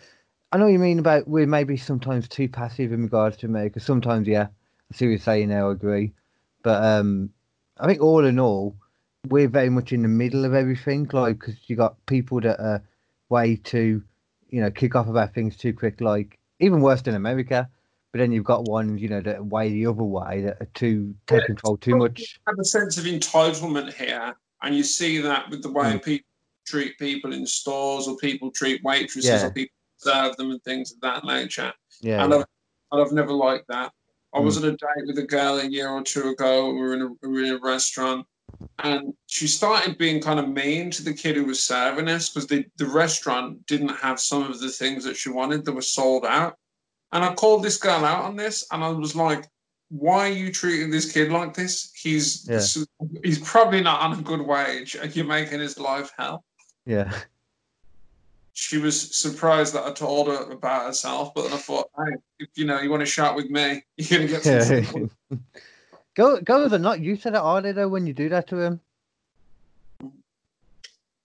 [0.52, 3.80] I know what you mean about we're maybe sometimes too passive in regards to America.
[3.80, 4.48] Sometimes, yeah,
[4.92, 5.70] I see what you're saying now.
[5.70, 6.14] I agree,
[6.64, 7.30] but um,
[7.80, 8.76] I think all in all,
[9.28, 11.10] we're very much in the middle of everything.
[11.12, 12.84] Like because you got people that are
[13.30, 14.04] way too,
[14.50, 16.02] you know, kick off about things too quick.
[16.02, 17.70] Like even worse than America.
[18.12, 21.16] But then you've got ones, you know, that way the other way that are too
[21.28, 22.40] take Yeah, control too much.
[22.48, 26.04] have a sense of entitlement here, and you see that with the way Mm.
[26.04, 26.28] people
[26.66, 29.48] treat people in stores, or people treat waitresses, Yeah.
[29.48, 31.74] or people serve them, and things of that nature.
[32.02, 32.46] Yeah, And I've,
[32.92, 33.94] and I've never liked that.
[34.34, 34.44] I Mm.
[34.46, 36.70] was on a date with a girl a year or two ago.
[36.74, 38.28] We were in a, we were in a restaurant,
[38.80, 42.48] and she started being kind of mean to the kid who was serving us because
[42.48, 46.26] the, the restaurant didn't have some of the things that she wanted that were sold
[46.26, 46.58] out.
[47.14, 49.46] And I called this girl out on this, and I was like,
[49.90, 51.92] "Why are you treating this kid like this?
[51.94, 52.66] He's Yeah.
[53.24, 56.44] he's probably not on a good wage, and you're making his life hell."
[56.86, 57.12] yeah.
[58.54, 62.50] She was surprised that I told her about herself, but then I thought, "Hey, if
[62.56, 64.84] you know you want to shout with me, you're gonna get some." Yeah.
[64.86, 65.12] support."
[66.16, 67.72] Go, girls are not You said it they?
[67.72, 68.82] Though, when you do that to him.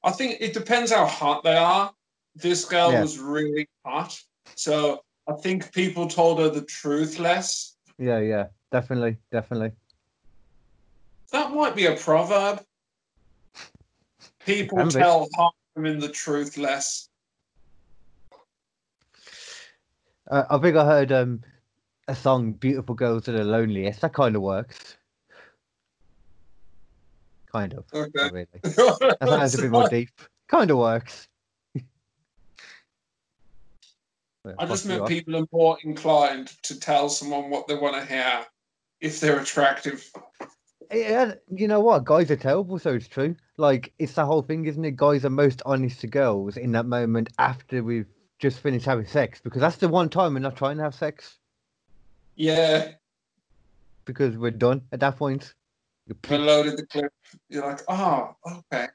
[0.04, 1.92] I think it depends how hot they are.
[2.36, 3.00] This girl Yeah.
[3.02, 4.20] was really hot,
[4.54, 7.76] so I think people told her the truth less.
[7.98, 9.72] Yeah, yeah, definitely, definitely.
[11.32, 12.62] That might be a proverb.
[14.44, 15.28] People tell
[15.74, 17.08] women the truth less.
[20.30, 21.42] Uh, I think I heard um
[22.08, 24.96] a song, "Beautiful Girls That Are the Loneliest." That kind of works.
[27.50, 28.30] Kind of, Okay.
[28.30, 28.46] really.
[28.62, 30.10] That sounds a bit more deep.
[30.48, 31.28] Kind of works.
[34.46, 38.04] Yeah, I just meant people are more inclined to tell someone what they want to
[38.04, 38.46] hear
[39.00, 40.08] if they're attractive.
[40.92, 42.04] Yeah, you know what?
[42.04, 43.34] Guys are terrible, so it's true.
[43.56, 44.96] Like, it's the whole thing, isn't it?
[44.96, 48.06] Guys are most honest to girls in that moment after we've
[48.38, 51.38] just finished having sex, because that's the one time we're not trying to have sex,
[52.36, 52.92] Yeah,
[54.04, 55.54] because we're done at that point.
[56.06, 57.12] You we loaded the clip.
[57.48, 58.86] You're like, oh, okay.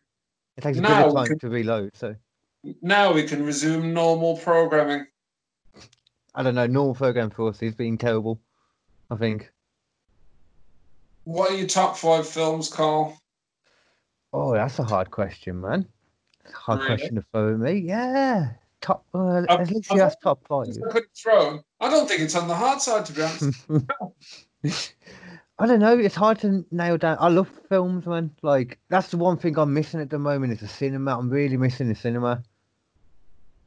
[0.56, 2.16] It takes a Now bit of time can- to reload, so
[2.82, 5.08] Now we can resume normal programming.
[6.34, 6.68] I don't know.
[6.68, 8.40] Normal program for us is being terrible.
[9.10, 9.52] I think.
[11.26, 13.18] What are your top five films, Carl?
[14.34, 15.86] Oh, that's a hard question, man.
[16.54, 16.88] Hard Really?
[16.98, 17.74] question to throw at me.
[17.80, 19.06] Yeah, top.
[19.14, 20.68] Uh, I've- at least you top five.
[20.88, 21.60] I could throw.
[21.80, 24.96] I don't think it's on the hard side, to be honest.
[25.60, 25.98] I don't know.
[25.98, 27.18] It's hard to nail down.
[27.20, 28.32] I love films, man.
[28.42, 31.18] Like that's the one thing I'm missing at the moment is the cinema.
[31.18, 32.42] I'm really missing the cinema.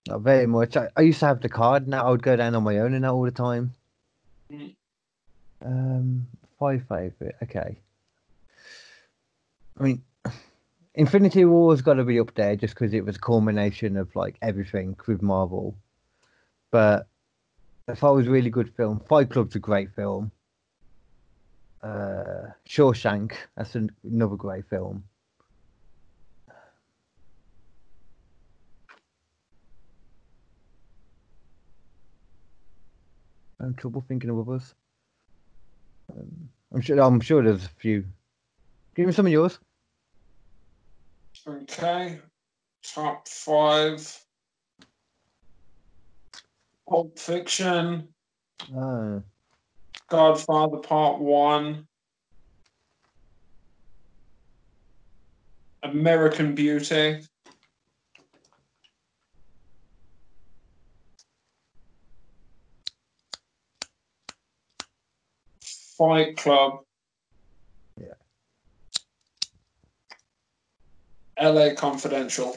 [0.09, 0.77] Not very much.
[0.77, 1.89] I, I used to have the card.
[1.89, 3.73] Now I would go down on my own and that all the time.
[5.65, 6.27] Um,
[6.59, 7.37] five favorite.
[7.43, 7.79] Okay.
[9.79, 10.03] I mean,
[10.95, 14.37] Infinity War's got to be up there just because it was a culmination of like
[14.43, 15.75] everything with Marvel.
[16.71, 17.07] But
[17.89, 20.31] if I was a really good film, Fight Club's a great film.
[21.83, 25.05] Uh, Shawshank, that's an, another great film.
[33.65, 34.75] Having trouble thinking of others.
[36.13, 37.01] Um, I'm sure.
[37.01, 38.05] I'm sure there's a few.
[38.95, 39.59] Give me some of yours.
[41.47, 42.21] Okay.
[42.83, 44.25] Top five.
[46.87, 48.07] Pulp Fiction,
[48.77, 49.21] Ah,
[50.11, 51.87] Godfather Part One,
[55.83, 57.23] American Beauty,
[65.97, 66.81] Fight Club,
[67.99, 68.15] Yeah.
[71.41, 72.57] LA Confidential.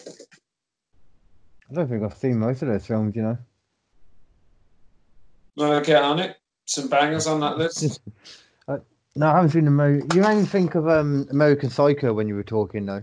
[1.69, 3.15] I don't think I've seen most of those films.
[3.15, 3.37] You know.
[5.57, 6.37] No, get on it.
[6.65, 7.99] Some bangers on that list.
[8.69, 8.79] Uh,
[9.15, 10.05] no, I haven't seen the movie.
[10.13, 13.01] You me think of um, American Psycho when you were talking, though.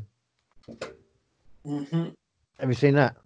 [1.64, 2.08] hmm
[2.60, 3.16] Have you seen that?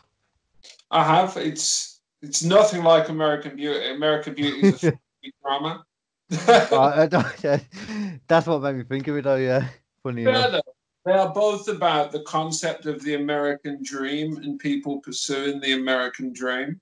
[0.92, 1.36] I have.
[1.36, 3.90] It's it's nothing like American Beauty.
[3.90, 4.92] American Beauty is a
[5.42, 5.84] drama.
[6.30, 7.06] Uh,
[8.28, 9.24] that's what made me think of it.
[9.24, 9.36] though.
[9.36, 9.68] yeah,
[10.02, 10.52] funny enough.
[10.52, 10.60] though.
[11.06, 16.32] They are both about the concept of the American dream and people pursuing the American
[16.32, 16.80] dream.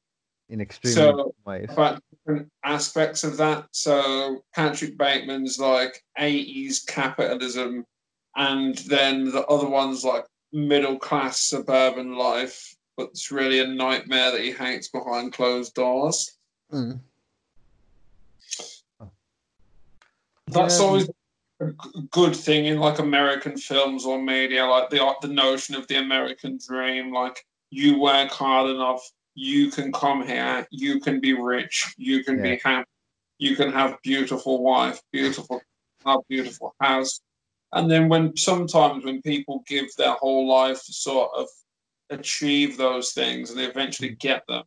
[0.49, 1.69] in extreme So- ways.
[1.71, 3.67] About different aspects of that.
[3.71, 7.85] So Patrick Bateman's like 80s capitalism,
[8.37, 14.33] and then the other one's like middle class suburban life, but it's really a nightmare
[14.33, 16.37] that he hates behind closed doors.
[16.73, 16.99] Mm.
[20.49, 20.87] That's Yeah.
[20.87, 21.09] always
[21.61, 21.73] a
[22.11, 26.59] good thing in like American films or media, like the the notion of the American
[26.59, 27.13] dream.
[27.13, 29.03] Like you work hard enough,
[29.35, 32.89] you can come here, you can be rich, you can be happy,
[33.39, 35.61] you can have beautiful wife, beautiful,
[36.05, 37.21] a beautiful house.
[37.73, 41.49] And then when sometimes when people give their whole life to sort of
[42.11, 44.19] achieve those things and they eventually mm.
[44.19, 44.63] get them,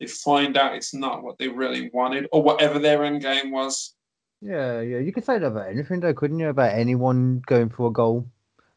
[0.00, 3.94] they find out it's not what they really wanted or whatever their end game was.
[4.42, 4.98] Yeah, yeah.
[4.98, 6.48] You could say that about anything, though, couldn't you?
[6.48, 8.26] About anyone going for a goal.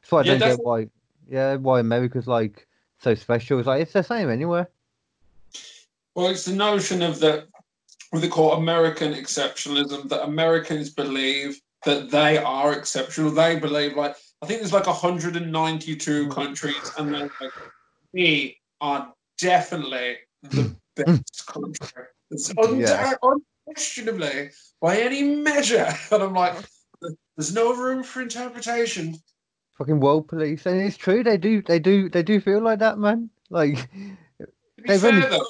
[0.01, 0.87] That's why I Yeah, don't that's- get why.
[1.29, 2.67] Yeah, why America's like
[2.99, 3.59] so special.
[3.59, 4.69] It's like it's the same anywhere.
[6.15, 7.47] Well, it's the notion of the
[8.11, 13.31] what they call American exceptionalism that Americans believe that they are exceptional.
[13.31, 16.31] They believe like I think there's like 192 mm.
[16.31, 17.51] countries, and then like
[18.11, 20.75] we are definitely the mm.
[20.95, 22.03] best country.
[22.29, 23.13] It's Yeah.
[23.23, 24.51] unquestionably
[24.83, 25.91] by any measure.
[26.11, 26.55] And I'm like,
[27.35, 29.15] there's no room for interpretation.
[29.79, 31.23] Fucking world police, and it's true.
[31.23, 33.31] They do, they do, they do feel like that, man.
[33.49, 33.89] Like,
[34.39, 34.45] To
[34.77, 35.47] be They've fair only- though,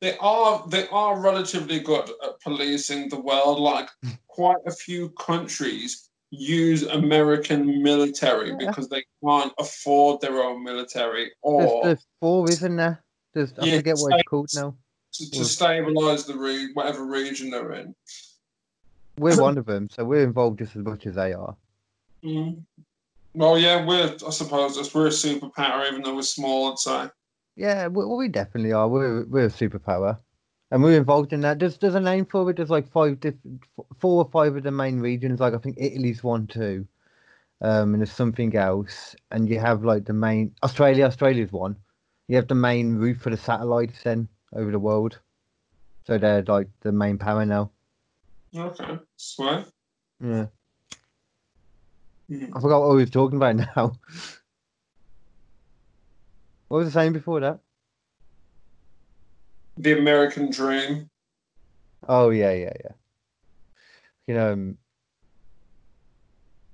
[0.00, 3.58] they are they are relatively good at policing the world.
[3.58, 3.88] Like
[4.28, 8.56] quite a few countries use American military Yeah.
[8.68, 13.02] because they can't afford their own military or there's four, isn't there?
[13.32, 14.76] There's, I Yeah, forget what it's called now.
[15.14, 17.94] to, to stabilize the re- whatever region they're in.
[19.16, 21.56] We're one of them, so we're involved just as much as they are.
[22.22, 22.62] Mm.
[23.34, 26.72] Well, yeah, we're I suppose we're a superpower even though we're small.
[26.72, 27.10] I'd say.
[27.56, 28.88] Yeah, we, we definitely are.
[28.88, 30.18] We're we're a superpower,
[30.70, 31.58] and we're involved in that.
[31.58, 32.56] There's there's a name for it.
[32.56, 33.62] There's like five different,
[33.98, 35.40] four or five of the main regions.
[35.40, 36.86] Like I think Italy's one too,
[37.60, 39.16] um, and there's something else.
[39.30, 41.06] And you have like the main Australia.
[41.06, 41.76] Australia's one.
[42.28, 45.18] You have the main route for the satellites then over the world.
[46.06, 47.70] So they're like the main power now.
[48.56, 49.64] Okay, swear.
[50.20, 50.46] Yeah,
[52.30, 52.56] Mhm.
[52.56, 53.98] I forgot what we were talking about now.
[56.68, 57.60] What was I saying before that?
[59.76, 61.10] The American dream.
[62.08, 62.92] Oh yeah, yeah, yeah.
[64.26, 64.78] You know, um,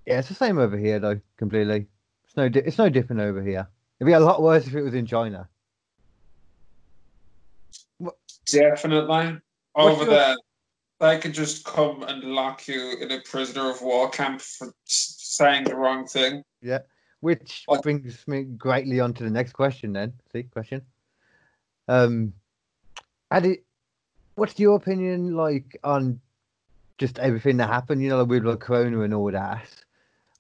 [0.07, 1.21] yeah, it's the same over here though.
[1.39, 1.87] Completely,
[2.25, 3.69] it's no, di- it's no different over here.
[3.99, 5.49] It'd be a lot worse if it was in China.
[7.99, 8.17] What?
[8.47, 9.41] Definitely.
[9.75, 10.37] Over your- there,
[11.01, 15.65] they could just come and lock you in a prisoner of war camp for saying
[15.65, 16.45] the wrong thing.
[16.61, 16.81] Yeah,
[17.21, 19.95] which Like- brings me greatly on to the next question.
[19.95, 20.83] Then, see, question.
[21.89, 22.35] Um,
[23.33, 23.59] did,
[24.35, 26.21] what's your opinion like on
[26.99, 28.03] just everything that happened?
[28.03, 29.69] You know, with like Corona and all that.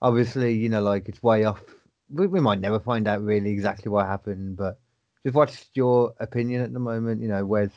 [0.02, 1.62] Obviously, you know, like it's way off.
[2.10, 4.78] We, we might never find out really exactly what happened, but
[5.24, 7.22] just what's your opinion at the moment?
[7.22, 7.72] You know, where's,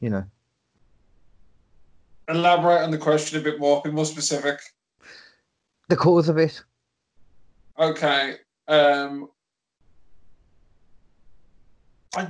[0.00, 0.24] you know,
[2.30, 4.60] Elaborate on the question a bit more, be more specific.
[5.88, 6.62] the cause of it.
[7.78, 8.36] Okay.
[8.68, 9.28] Um,
[12.14, 12.28] I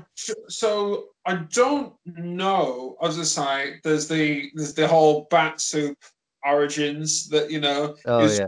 [0.48, 2.96] so I don't know.
[3.02, 5.98] As I say, there's the there's the whole bat soup
[6.44, 8.46] origins that you know Oh is yeah,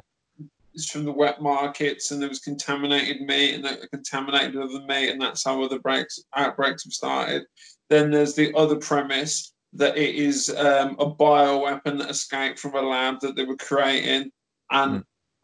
[0.74, 5.10] is from the wet markets and there was contaminated meat and that contaminated other meat
[5.10, 7.44] and that's how other breaks outbreaks have started.
[7.88, 12.82] Then there's the other premise that it is um, a bioweapon that escaped from a
[12.82, 14.30] lab that they were creating.
[14.70, 15.02] And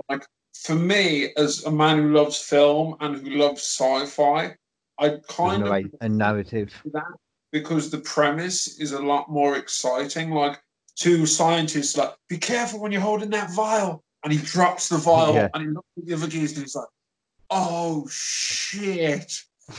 [0.09, 4.55] like for me, as a man who loves film and who loves sci-fi,
[4.99, 6.75] I kind no of a narrative.
[6.93, 7.05] that
[7.53, 10.31] because the premise is a lot more exciting.
[10.31, 10.61] Like
[10.97, 14.03] two scientists, like, be careful when you're holding that vial.
[14.25, 15.49] And he drops the vial Yeah.
[15.55, 16.89] and he looks at the other geese and he's like,
[17.51, 19.33] oh shit.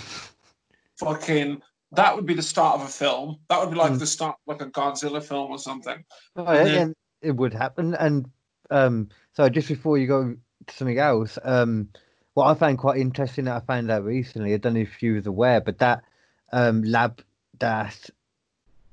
[0.99, 1.61] Fucking
[1.91, 3.37] that would be the start of a film.
[3.49, 3.99] That would be like Mm.
[3.99, 6.03] the start like a Godzilla film or something.
[6.35, 7.95] Oh, And yeah, then- it would happen.
[7.95, 8.29] And
[8.71, 10.35] um, so just before you go
[10.67, 11.89] to something else, um,
[12.35, 15.15] what I found quite interesting that I found out recently, I don't know if you
[15.15, 16.03] was aware, but that
[16.51, 17.21] um, lab
[17.59, 18.09] that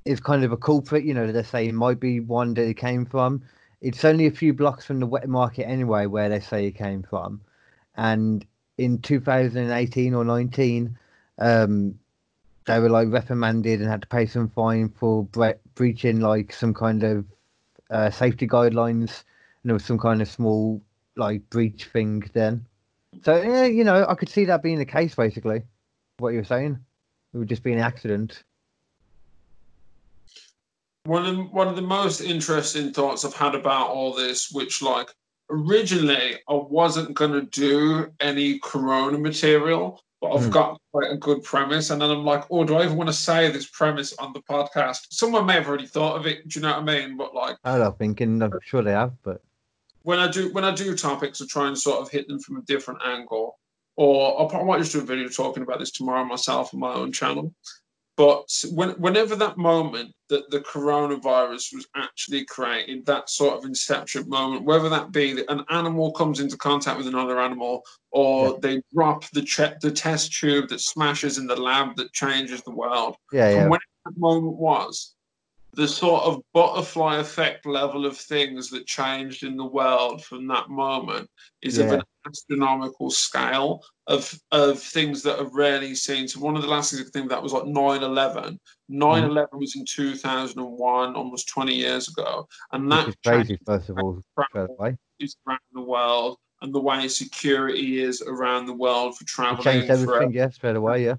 [0.05, 2.75] is kind of a culprit, you know, they say it might be one that it
[2.75, 3.41] came from.
[3.81, 7.03] It's only a few blocks from the wet market anyway, where they say it came
[7.03, 7.41] from.
[7.95, 8.45] And
[8.77, 10.97] in 2018 or 19,
[11.39, 11.99] um,
[12.67, 16.73] they were like reprimanded and had to pay some fine for bre- breaching like some
[16.73, 17.25] kind of
[17.89, 19.23] uh, safety guidelines,
[19.63, 20.81] and there was some kind of small
[21.15, 22.65] like breach thing then.
[23.23, 25.63] So yeah, you know, I could see that being the case basically.
[26.19, 26.77] What you were saying,
[27.33, 28.43] it would just be an accident.
[31.05, 34.81] One of the, one of the most interesting thoughts I've had about all this, which
[34.81, 35.07] like
[35.49, 40.49] originally I wasn't gonna do any Corona material, but I've Hmm.
[40.49, 43.13] got quite a good premise, and then I'm like, oh, do I even want to
[43.13, 45.07] say this premise on the podcast?
[45.11, 46.47] Someone may have already thought of it.
[46.47, 47.17] Do you know what I mean?
[47.17, 47.57] But like.
[47.63, 48.41] I don't thinking.
[48.41, 49.41] I'm sure they have, but
[50.03, 52.57] when I do when I do topics, I try and sort of hit them from
[52.57, 53.59] a different angle.
[53.95, 56.93] Or I'll probably might just do a video talking about this tomorrow myself on my
[56.93, 57.53] own channel.
[58.17, 64.27] But when, whenever that moment that the coronavirus was actually created, that sort of inception
[64.27, 68.53] moment, whether that be that an animal comes into contact with another animal, or Yeah.
[68.61, 73.15] they drop the the test tube that smashes in the lab that changes the world,
[73.31, 75.13] yeah, yeah, from when that moment was,
[75.77, 80.69] the sort of butterfly effect level of things that changed in the world from that
[80.69, 81.29] moment
[81.61, 86.27] is of an astronomical scale of of things that are rarely seen.
[86.27, 88.57] So one of the last things I think that was like 9-11.
[88.89, 89.57] 9-11 mm-hmm.
[89.59, 92.47] was in 2001, almost 20 years ago.
[92.71, 93.59] And that is crazy.
[93.63, 94.19] First of all,
[95.19, 99.63] is around the world and the way security is around the world for it traveling.
[99.63, 100.33] changed for everything.
[100.33, 101.05] Yeah, straight away.
[101.05, 101.15] Yeah,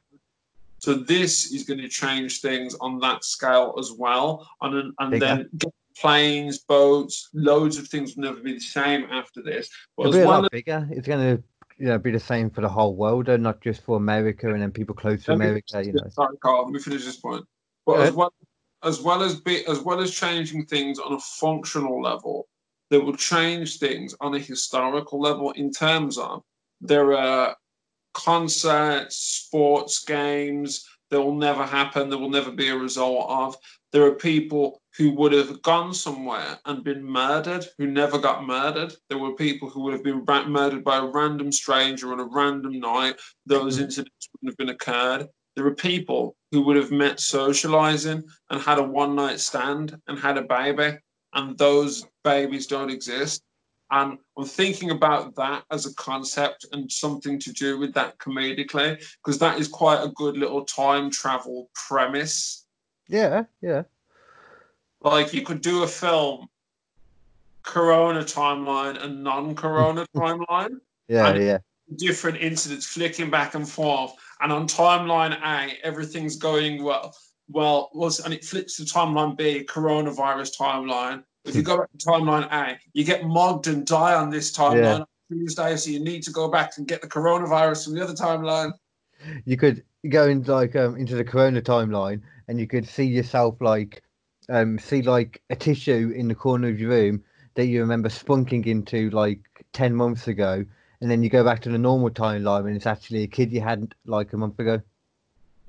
[0.78, 5.26] so this is going to change things on that scale as well, and and Bigger.
[5.26, 5.50] then
[5.96, 9.68] planes, boats, loads of things will never be the same after this.
[9.96, 10.88] But it'll as well lot bigger.
[10.90, 11.42] It's gonna,
[11.78, 14.62] you know, be the same for the whole world, and not just for America and
[14.62, 15.84] then people close to America.
[15.84, 16.64] You know, Sorry, Carl.
[16.64, 17.44] Let me finish this point.
[17.86, 18.32] But as well
[18.84, 22.46] as well as be as well as changing things on a functional level,
[22.90, 26.42] that will change things on a historical level in terms of
[26.80, 27.56] there are
[28.14, 33.56] concerts, sports games that will never happen, that will never be a result of.
[33.92, 38.92] There are people who would have gone somewhere and been murdered who never got murdered.
[39.09, 42.24] There were people who would have been ra- murdered by a random stranger on a
[42.24, 43.16] random night.
[43.46, 43.84] Those Mhm.
[43.84, 45.28] incidents wouldn't have been occurred.
[45.56, 50.18] There are people who would have met socializing and had a one night stand and
[50.18, 50.98] had a baby,
[51.32, 53.42] and those babies don't exist.
[53.91, 59.03] And I'm thinking about that as a concept and something to do with that comedically,
[59.24, 62.66] because that is quite a good little time travel premise.
[63.09, 63.84] yeah, yeah,
[65.01, 66.49] Like you could do a film,
[67.62, 71.59] Corona timeline and non-Corona timeline, yeah, yeah.
[71.97, 74.12] different incidents flicking back and forth.
[74.41, 77.14] And on timeline A, everything's going well.
[77.51, 81.24] Well, was and it flips to timeline B, coronavirus timeline.
[81.45, 85.01] If you go back to timeline A, you get mugged and die on this timeline
[85.01, 88.12] on Tuesday, so you need to go back and get the coronavirus from the other
[88.12, 88.72] timeline.
[89.45, 93.61] You could go in like um, into the Corona timeline, and you could see yourself
[93.61, 94.03] like,
[94.49, 97.24] um, see like a tissue in the corner of your room
[97.55, 99.41] that you remember spunking into like
[99.72, 100.64] ten months ago,
[101.01, 103.61] and then you go back to the normal timeline, and it's actually a kid you
[103.61, 104.80] had like a month ago.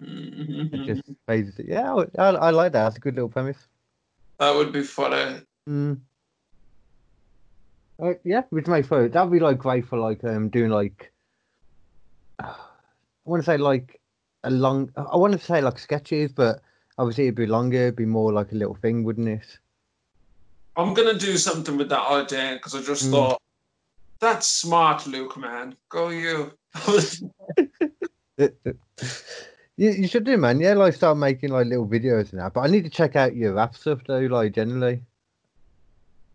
[0.01, 0.85] It Mhm.
[0.85, 1.67] just phases it.
[1.67, 2.83] Yeah, I, I, I like that.
[2.83, 3.57] That's a good little premise.
[4.39, 5.41] That would be funny.
[5.69, 5.99] Mm.
[8.01, 11.11] Uh, yeah, which makes for that'd be like great for like um doing like
[12.39, 12.55] I
[13.25, 13.99] want to say like
[14.43, 16.61] a long I want to say like sketches, but
[16.97, 19.59] obviously it'd be longer, it'd be more like a little thing, wouldn't it?
[20.75, 23.11] I'm gonna do something with that idea because I just Mm.
[23.11, 23.41] thought
[24.21, 25.37] that's smart, Luke.
[25.37, 26.53] Man, go you.
[28.37, 28.51] you,
[29.77, 30.61] you should do, man.
[30.61, 32.53] Yeah, like start making like little videos and that.
[32.53, 35.03] But I need to check out your rap stuff though, like generally.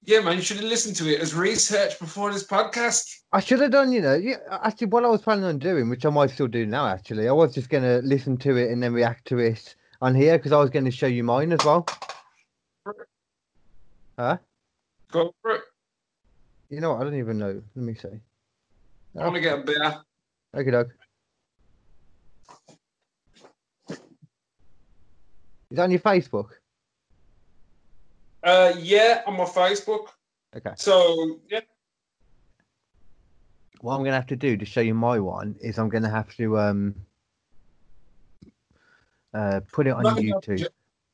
[0.04, 3.20] Yeah, man, you should have listened to it as research before this podcast.
[3.32, 4.14] I should have done, you know.
[4.14, 7.28] Yeah, actually, what I was planning on doing, which I might still do now, actually,
[7.28, 9.74] I was just gonna listen to it and then react to it
[10.04, 11.86] on here because I was going to show you mine as well.
[14.18, 14.36] Huh?
[15.10, 15.62] Go for it.
[16.68, 17.00] You know what?
[17.00, 17.62] I don't even know.
[17.74, 18.08] Let me see.
[19.18, 20.02] I want to get a beer.
[20.54, 20.90] Okay, dog.
[23.88, 23.98] Is
[25.70, 26.50] that on your Facebook?
[28.44, 30.08] Uh, yeah, on my Facebook.
[30.54, 30.72] Okay.
[30.76, 31.60] So yeah,
[33.80, 36.02] What I'm going to have to do to show you my one is I'm going
[36.04, 36.94] to have to um
[39.32, 40.66] uh put it on gonna to YouTube.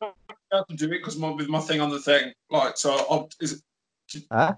[0.03, 0.15] not
[0.53, 2.33] have to do it because my with my thing on the thing.
[2.51, 3.63] Like, so I'll, is
[4.13, 4.57] it, Huh?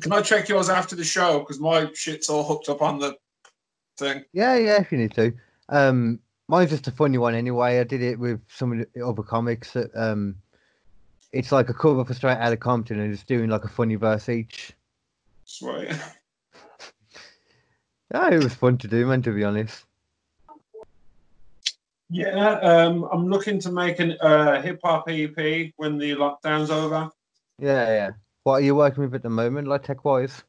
[0.00, 1.38] can I check yours after the show?
[1.38, 3.16] Because my shit's all hooked up on the
[3.96, 4.24] thing.
[4.32, 5.32] Yeah, yeah, if you need to.
[5.68, 6.18] Um,
[6.48, 7.78] mine's just a funny one anyway.
[7.78, 9.72] I did it with some of the other comics.
[9.72, 10.34] That, um,
[11.36, 14.28] it's like a cover for Straight Outta Compton and just doing like a funny verse
[14.28, 14.72] each.
[15.44, 15.90] Sweet.
[18.14, 19.22] Yeah, it was fun to do, man.
[19.22, 19.84] To be honest.
[22.08, 27.10] Yeah, um, I'm looking to make an uh, hip hop EP when the lockdown's over.
[27.58, 28.10] Yeah, yeah.
[28.44, 30.44] What are you working with at the moment, like tech wise?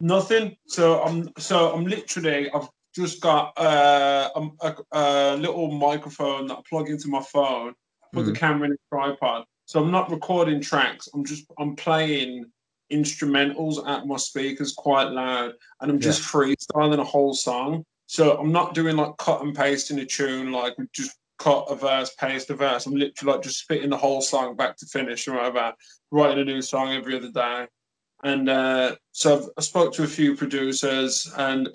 [0.00, 0.56] Nothing.
[0.66, 6.58] So I'm so I'm literally I've just got uh, um, a, a, little microphone that
[6.58, 7.74] I plug into my phone.
[8.14, 9.44] Put the camera in a tripod.
[9.68, 11.10] So I'm not recording tracks.
[11.12, 12.46] I'm just I'm playing
[12.90, 15.52] instrumentals at my speakers quite loud,
[15.82, 16.40] and I'm just yeah.
[16.40, 17.84] freestyling a whole song.
[18.06, 21.74] So I'm not doing like cut and paste in a tune, like just cut a
[21.76, 22.86] verse, paste a verse.
[22.86, 25.74] I'm literally like just spitting the whole song back to finish or whatever,
[26.10, 27.66] writing a new song every other day.
[28.24, 31.68] And uh, so I've, I spoke to a few producers, and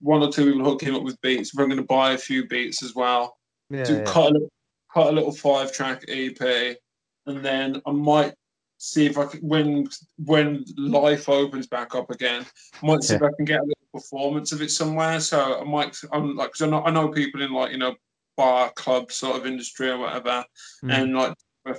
[0.00, 1.52] one or two people hooking up with beats.
[1.56, 3.36] We're going to buy a few beats as well
[3.68, 4.04] yeah, to yeah.
[4.04, 4.48] cut a
[4.94, 6.76] cut a little five track EP,
[7.26, 8.34] and then I might
[8.78, 12.44] see if I can when when life opens back up again.
[12.82, 13.18] I might see yeah.
[13.18, 15.20] if I can get a little performance of it somewhere.
[15.20, 17.94] So I might I'm like because I know I know people in like you know
[18.36, 20.44] bar club sort of industry or whatever,
[20.84, 20.92] mm.
[20.92, 21.34] and like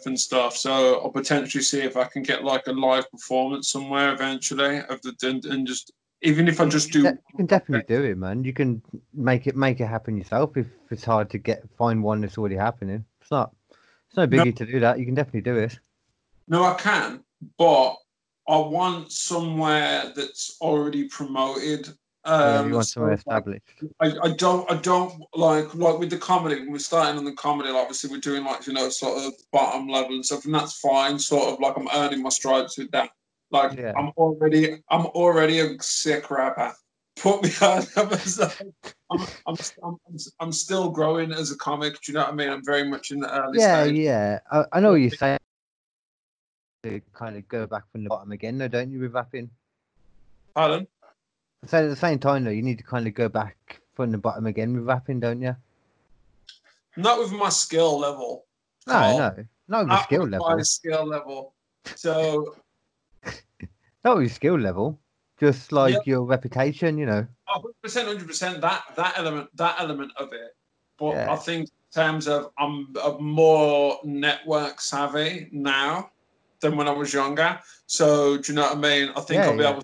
[0.06, 0.56] and stuff.
[0.56, 5.02] So I'll potentially see if I can get like a live performance somewhere eventually of
[5.02, 5.92] the and, and just
[6.22, 7.02] even if I just do.
[7.02, 8.44] You can definitely do it, man.
[8.44, 8.82] You can
[9.14, 12.56] make it make it happen yourself if it's hard to get find one that's already
[12.56, 13.04] happening.
[13.22, 13.54] It's not.
[14.14, 15.00] It's no biggie no, to do that.
[15.00, 15.80] You can definitely do it.
[16.48, 17.24] No, I can,
[17.58, 17.96] but
[18.48, 21.90] I want somewhere that's already promoted
[22.26, 23.64] um, yeah, you want somewhere established.
[24.00, 27.34] I, I don't I don't like like with the comedy when we're starting on the
[27.34, 30.54] comedy like obviously we're doing like you know sort of bottom level and stuff and
[30.54, 33.10] that's fine sort of like I'm earning my stripes with that
[33.52, 33.92] like yeah.
[33.98, 36.74] I'm already I'm already a sick rapper
[37.18, 37.84] put me on
[39.14, 42.50] I'm, I'm, I'm, I'm, still growing as a comic do you know what I mean
[42.50, 43.96] I'm very much in the early yeah stage.
[43.96, 45.40] yeah I, I know what you're saying
[46.84, 49.50] to kind of go back from the bottom again though don't you with rapping
[50.56, 50.88] pardon
[51.66, 54.18] so at the same time, though, you need to kind of go back from the
[54.18, 55.56] bottom again with rapping, don't you?
[56.98, 58.46] Not with my skill level.
[58.86, 59.18] No, Carl.
[59.18, 60.50] no, not with skill with level.
[60.50, 61.54] My skill level.
[61.96, 62.56] So.
[64.04, 65.00] not with skill level,
[65.40, 66.02] just like yep.
[66.06, 67.26] your reputation, you know.
[67.54, 68.62] Oh, percent, hundred percent.
[68.62, 70.56] That that element, that element of it.
[70.98, 71.32] But yeah.
[71.32, 76.12] I think in terms of I'm, I'm more network savvy now
[76.62, 77.60] than when I was younger.
[77.86, 79.10] So do you know what I mean?
[79.16, 79.72] I think yeah, I'll be yeah.
[79.72, 79.84] able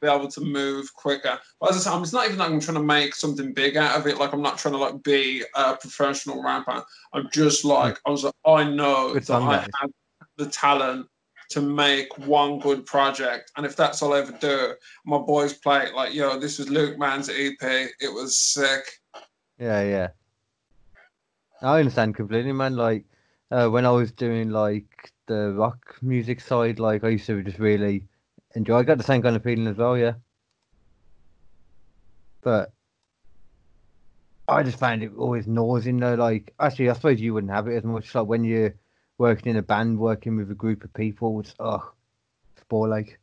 [0.00, 1.38] be able to move quicker.
[1.60, 3.98] But as I said, it's not even like I'm trying to make something big out
[3.98, 4.18] of it.
[4.18, 6.82] Like I'm not trying to like be a professional rapper.
[7.12, 9.90] I'm just like I was like I know good that I have
[10.36, 11.06] the talent
[11.50, 14.74] to make one good project, and if that's all I ever do,
[15.04, 17.60] my boys play it like yo, this was Luke Man's EP.
[17.60, 18.84] It was sick.
[19.58, 20.08] Yeah, yeah.
[21.62, 22.76] I understand completely, man.
[22.76, 23.04] Like
[23.50, 27.58] uh, when I was doing like the rock music side, like I used to just
[27.58, 28.04] really
[28.54, 28.78] enjoy.
[28.78, 30.14] I got the same kind of feeling as well, yeah.
[32.42, 32.72] But
[34.48, 36.14] I just found it always nausing though.
[36.14, 38.14] Like, actually, I suppose you wouldn't have it as much.
[38.14, 38.74] Like when you're
[39.20, 41.92] working in a band, working with a group of people, it's oh,
[42.56, 43.20] it's bore like.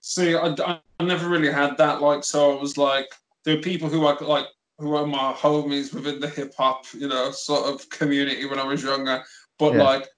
[0.00, 0.54] See, I,
[1.00, 2.00] I never really had that.
[2.00, 3.12] Like, so I was like,
[3.44, 4.46] there are people who are like
[4.78, 8.64] who are my homies within the hip hop, you know, sort of community when I
[8.64, 9.24] was younger.
[9.58, 9.82] But yeah.
[9.82, 10.08] like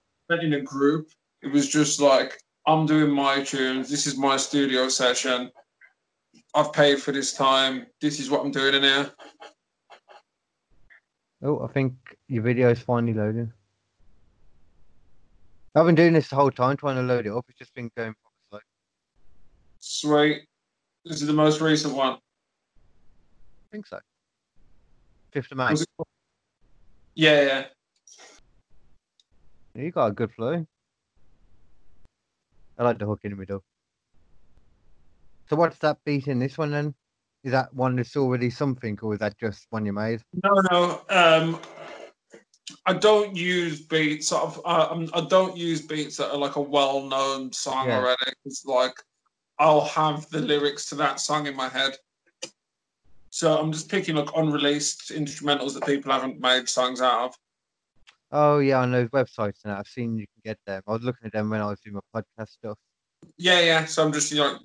[0.42, 1.08] in a group,
[1.42, 3.88] it was just like I'm doing my tunes.
[3.88, 5.50] This is my studio session.
[6.54, 7.86] I've paid for this time.
[8.02, 9.10] This is what I'm doing in here.
[11.42, 11.94] Oh, I think
[12.28, 13.52] your video is finally loading.
[15.76, 17.44] I've been doing this the whole time trying to load it up.
[17.50, 18.14] It's just been going
[18.48, 18.60] slow.
[19.78, 20.46] Sweet.
[21.04, 22.14] This is the most recent one.
[22.14, 22.18] I
[23.70, 23.98] think so.
[25.32, 25.74] Fifth of May.
[27.14, 27.64] Yeah, yeah.
[29.74, 30.66] You got a good flow.
[32.78, 33.62] I like the hook in the middle.
[35.50, 36.94] So what's that beat in this one then?
[37.44, 40.22] Is that one that's already something, or is that just one you made?
[40.42, 41.02] No, no.
[41.10, 41.60] Um,
[42.84, 44.32] I don't use beats.
[44.32, 47.98] Of, uh, I don't use beats that are like a well-known song yeah.
[47.98, 48.32] already.
[48.44, 48.94] It's like
[49.58, 51.96] I'll have the lyrics to that song in my head.
[53.30, 57.34] So I'm just picking like unreleased instrumentals that people haven't made songs out of.
[58.32, 60.82] Oh yeah, on those websites and I've seen you can get them.
[60.86, 62.78] I was looking at them when I was doing my podcast stuff.
[63.36, 63.84] Yeah, yeah.
[63.84, 64.58] So I'm just you know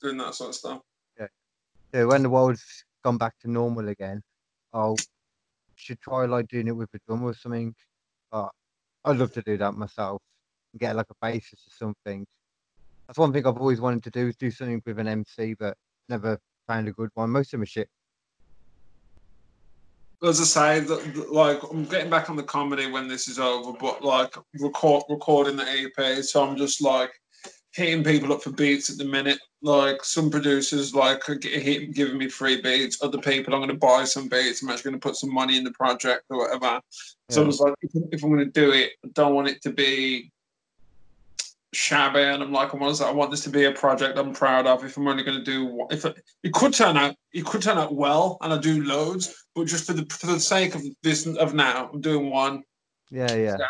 [0.00, 0.80] doing that sort of stuff.
[1.18, 1.26] Yeah.
[1.92, 4.22] So when the world's gone back to normal again,
[4.72, 4.96] I'll
[5.82, 7.74] should try like doing it with a drum or something.
[8.30, 8.50] But
[9.04, 10.22] I'd love to do that myself
[10.72, 12.26] and get like a basis or something.
[13.06, 15.76] That's one thing I've always wanted to do is do something with an MC, but
[16.08, 17.30] never found a good one.
[17.30, 17.88] Most of are shit
[20.22, 23.38] as I say, the, the, like I'm getting back on the comedy when this is
[23.38, 27.10] over, but like record recording the EP, so I'm just like
[27.74, 29.38] hitting people up for beats at the minute.
[29.62, 33.02] Like some producers like are hitting, giving me free beats.
[33.02, 34.62] Other people, I'm going to buy some beats.
[34.62, 36.80] I'm actually going to put some money in the project or whatever.
[37.30, 37.42] So.
[37.42, 40.30] I was like, if, I'm going to do it, I don't want it to be
[41.72, 44.66] shabby, and I'm like, I want, I want this to be a project I'm proud
[44.66, 44.84] of.
[44.84, 47.62] If I'm only going to do, one- if it, it could turn out, it could
[47.62, 50.82] turn out well, and I do loads, but just for the for the sake of
[51.02, 52.62] this of now, I'm doing one.
[53.10, 53.56] Yeah, yeah.
[53.58, 53.66] Yeah.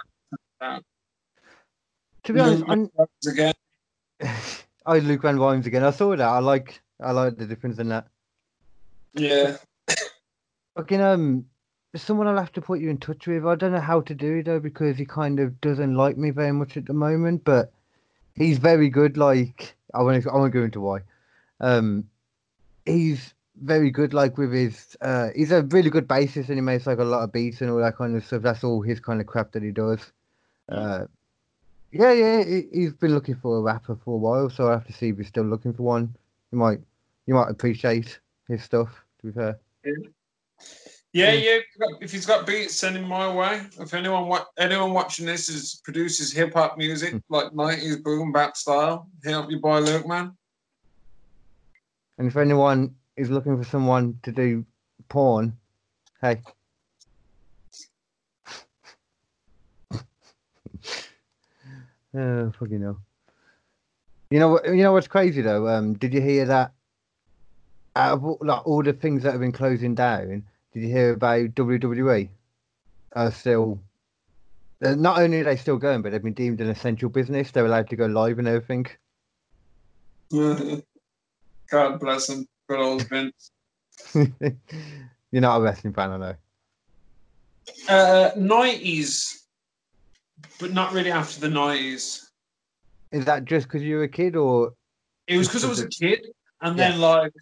[0.61, 0.80] Uh,
[2.24, 2.88] to be honest, mm-hmm.
[2.98, 3.55] I'm, again.
[4.86, 5.84] I Luke Van Rhymes again.
[5.84, 6.20] I saw that.
[6.20, 8.06] I like I like the difference in that.
[9.14, 9.56] Yeah,
[10.76, 11.44] Fucking um,
[11.94, 13.46] someone I'll have to put you in touch with.
[13.46, 16.30] I don't know how to do it though because he kind of doesn't like me
[16.30, 17.44] very much at the moment.
[17.44, 17.72] But
[18.34, 19.16] he's very good.
[19.16, 21.00] Like I won't I won't go into why.
[21.60, 22.08] Um,
[22.86, 24.14] he's very good.
[24.14, 27.22] Like with his uh, he's a really good bassist and he makes like a lot
[27.22, 28.42] of beats and all that kind of stuff.
[28.42, 30.12] That's all his kind of crap that he does.
[30.68, 31.04] Uh,
[31.93, 32.45] yeah, yeah.
[32.45, 35.09] He, he's been looking for a rapper for a while, so I have to see
[35.11, 36.14] if he's still looking for one.
[36.51, 36.80] You might
[37.26, 38.18] you might appreciate
[38.49, 38.88] his stuff.
[39.20, 39.59] To be fair.
[39.84, 40.12] yeah, Mm.
[41.12, 41.30] yeah.
[41.32, 43.62] If he's got- If he's got beats, send him my way.
[43.78, 48.57] If anyone wa- anyone watching this is produces hip hop music like '90s boom bap
[48.57, 50.32] style, hit up your boy Luke, man.
[52.18, 54.64] And if anyone is looking for someone to do
[55.09, 55.57] porn,
[56.20, 56.40] hey.
[62.16, 63.00] Oh, fucking hell.
[64.30, 64.66] You know what?
[64.66, 65.68] You know what's crazy though?
[65.68, 66.72] Um, did you hear that?
[67.94, 71.12] Out of all, like all the things that have been closing down, did you hear
[71.12, 72.28] about WWE?
[73.14, 73.78] Are still.
[74.80, 77.52] Not only are they still going, but they've been deemed an essential business.
[77.52, 78.86] They're allowed to go live and everything.
[81.70, 82.48] God bless him.
[82.68, 83.50] Good old Vince.
[84.14, 86.34] You're not a wrestling fan, I know.
[87.88, 89.41] Uh, 90s,
[90.59, 92.26] but not really after the 90s.
[93.12, 94.72] Is that just because you were a kid, or
[95.26, 96.26] It was because I was a kid,
[96.62, 97.32] and then like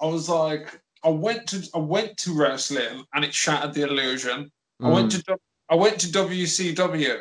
[0.00, 4.50] I was like I went to I went to wrestling, and it shattered the illusion.
[4.82, 5.24] I went Mm.
[5.24, 5.38] to
[5.68, 7.20] I went to WCW,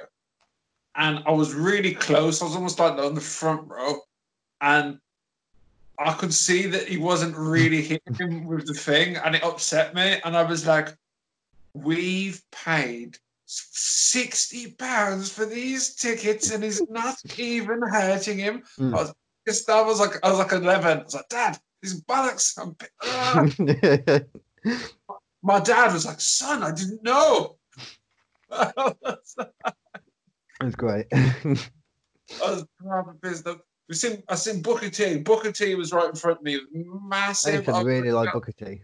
[0.96, 2.42] and I was really close.
[2.42, 4.02] I was almost like on the front row,
[4.62, 5.00] and
[5.98, 9.96] I could see that he wasn't really hitting him with the thing, and it upset
[9.96, 10.20] me.
[10.26, 10.96] And I was like,
[11.74, 18.94] "We've paid sixty pounds for these tickets, and he's not even hurting him." Mm.
[18.94, 19.14] I was
[19.46, 19.70] pissed.
[19.70, 21.00] I was like, I was like eleven.
[21.00, 23.48] I was like, "Dad, these bollocks!" I'm, ah."
[25.44, 27.58] My dad was like, "Son, I didn't know."
[28.50, 29.36] That's
[30.76, 31.06] great.
[31.12, 31.66] I
[32.42, 33.58] was proper pissed off.
[33.88, 35.18] We seen, I seen Booker T.
[35.18, 37.70] Booker T was right in front of me, massive.
[37.70, 38.82] I really like Booker T.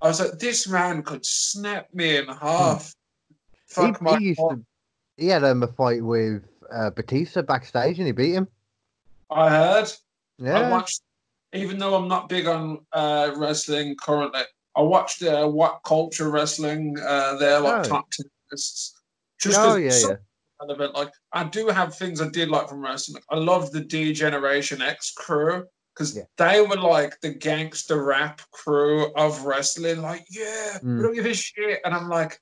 [0.00, 2.92] I was like, this man could snap me in half.
[3.72, 4.64] Fuck He, he used to.
[5.16, 6.42] He had um, a fight with
[6.72, 8.48] uh, Batista backstage, and he beat him.
[9.30, 9.84] I heard.
[10.40, 10.70] I Yeah.
[10.70, 11.02] watched,
[11.52, 14.42] even though I'm not big on uh, wrestling currently,
[14.76, 16.96] I watched uh, What Culture Wrestling.
[16.98, 17.88] Uh, they're like Oh.
[17.88, 18.94] top ten lists.
[19.38, 20.16] Just oh yeah, yeah.
[20.60, 20.94] relevant.
[20.94, 23.22] Like I do have things I did like from wrestling.
[23.30, 25.64] I love the D Generation X crew
[25.94, 26.22] because Yeah.
[26.38, 30.00] they were like the gangster rap crew of wrestling.
[30.00, 30.96] Like, yeah, Mm.
[30.98, 31.80] we don't give a shit.
[31.84, 32.40] And I'm like,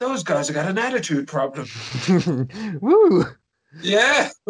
[0.00, 1.68] those guys have got an attitude problem.
[2.80, 3.24] Woo!
[3.82, 4.30] Yeah.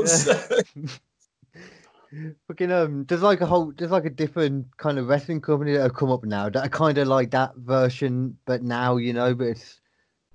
[2.46, 5.82] Fucking um, there's like a whole, there's like a different kind of wrestling company that
[5.82, 9.34] have come up now that are kind of like that version, but now you know,
[9.34, 9.80] but it's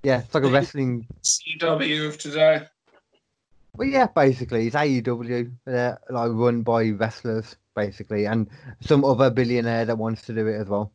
[0.04, 1.06] yeah, it's like a wrestling.
[1.22, 2.66] CW of today.
[3.76, 8.48] Well, yeah, basically, it's AEW, uh, like run by wrestlers, basically, and
[8.80, 10.92] some other billionaire that wants to do it as well.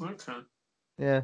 [0.00, 0.32] Okay.
[0.98, 1.20] Yeah,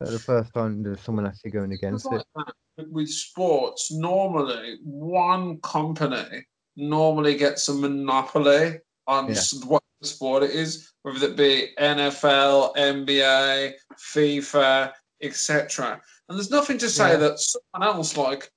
[0.00, 2.26] the first time there's someone actually going against like it.
[2.36, 2.90] that.
[2.90, 6.44] With sports, normally one company
[6.76, 9.40] normally gets a monopoly on Yeah.
[9.66, 14.92] what sport it is, whether it be NFL, NBA, FIFA,
[15.22, 16.00] etc.
[16.28, 17.16] And there's nothing to say Yeah.
[17.16, 18.50] that someone else, like,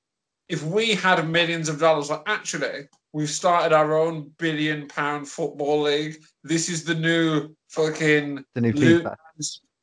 [0.50, 5.82] if we had millions of dollars, like, actually, we've started our own billion pound football
[5.84, 6.22] league.
[6.44, 9.16] This is the new fucking The new FIFA.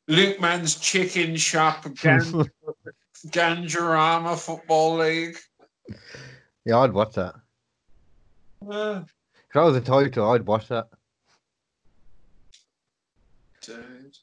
[0.07, 2.49] Luke Man's Chicken Shop Gan-
[3.27, 5.37] Ganjarama Football League.
[6.65, 7.35] yeah, I'd watch that.
[8.69, 9.01] Uh,
[9.47, 10.87] If that was a title, I'd watch that.
[13.61, 14.17] dude.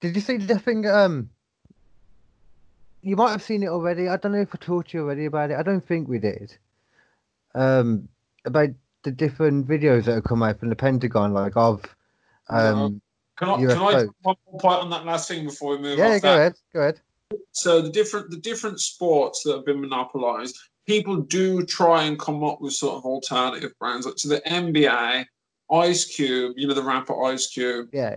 [0.00, 0.86] Did you see the thing?
[0.86, 1.30] Um,
[3.02, 4.08] you might have seen it already.
[4.08, 5.58] I don't know if I talked to you already about it.
[5.58, 6.56] I don't think we did.
[7.54, 8.08] Um,
[8.44, 8.70] about
[9.02, 11.82] the different videos that have come out from the Pentagon, like of,
[12.48, 13.00] um,
[13.38, 13.68] Can I, UFO.
[13.68, 16.06] can I one more point on that last thing before we move on?
[16.06, 16.38] yeah, go that?
[16.38, 17.00] ahead, go ahead.
[17.52, 20.56] So the different the different sports that have been monopolized,
[20.86, 24.06] people do try and come up with sort of alternative brands.
[24.06, 25.24] Like to the NBA,
[25.72, 28.16] Ice Cube, you know the rapper Ice Cube, Yeah,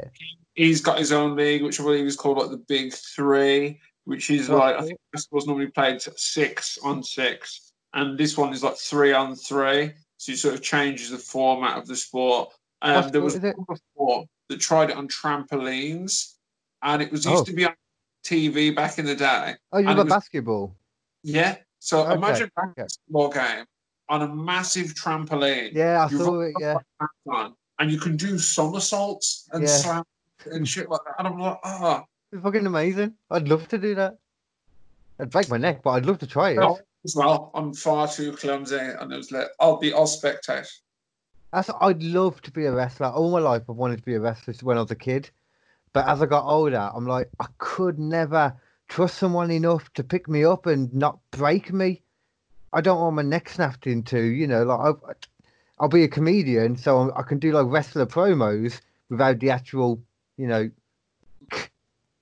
[0.54, 4.30] he's got his own league, which I believe is called like the Big Three, which
[4.30, 7.72] is What like I think basketball's normally played six on six.
[7.94, 9.94] and this one is like three on three.
[10.18, 12.50] So it sort of changes the format of the sport.
[12.82, 13.58] Um, What there was sport it?
[13.58, 13.66] one
[13.96, 16.36] before that tried it on trampolines,
[16.82, 17.46] and it was used Oh.
[17.46, 17.76] to be on
[18.24, 19.56] TV back in the day.
[19.72, 20.76] Oh, you got basketball.
[21.24, 21.58] Yeah.
[21.80, 22.82] So Okay, imagine a okay.
[22.84, 23.66] basketball game
[24.10, 25.74] on a massive trampoline.
[25.74, 26.54] Yeah, I You saw it.
[26.60, 26.78] Yeah,
[27.80, 29.70] and you can do somersaults and Yeah.
[29.78, 30.04] slam
[30.52, 31.16] and shit like that.
[31.20, 33.16] And I'm like, ah, it's fucking amazing.
[33.30, 34.18] I'd love to do that.
[35.20, 36.84] I'd break my neck, but I'd love to try it.
[37.06, 37.52] as well.
[37.54, 40.68] I'm far too clumsy, and it was like, I'll be, I'll spectate.
[41.54, 43.08] That's I'd love to be a wrestler.
[43.08, 45.30] All my life, I've wanted to be a wrestler when I was a kid.
[45.94, 48.54] But as I got older, I'm like, I could never
[48.90, 52.02] trust someone enough to pick me up and not break me.
[52.74, 54.20] I don't want my neck snapped into.
[54.22, 55.14] You know, like I,
[55.80, 60.02] I'll be a comedian, so I can do like wrestler promos without the actual,
[60.38, 60.70] you know,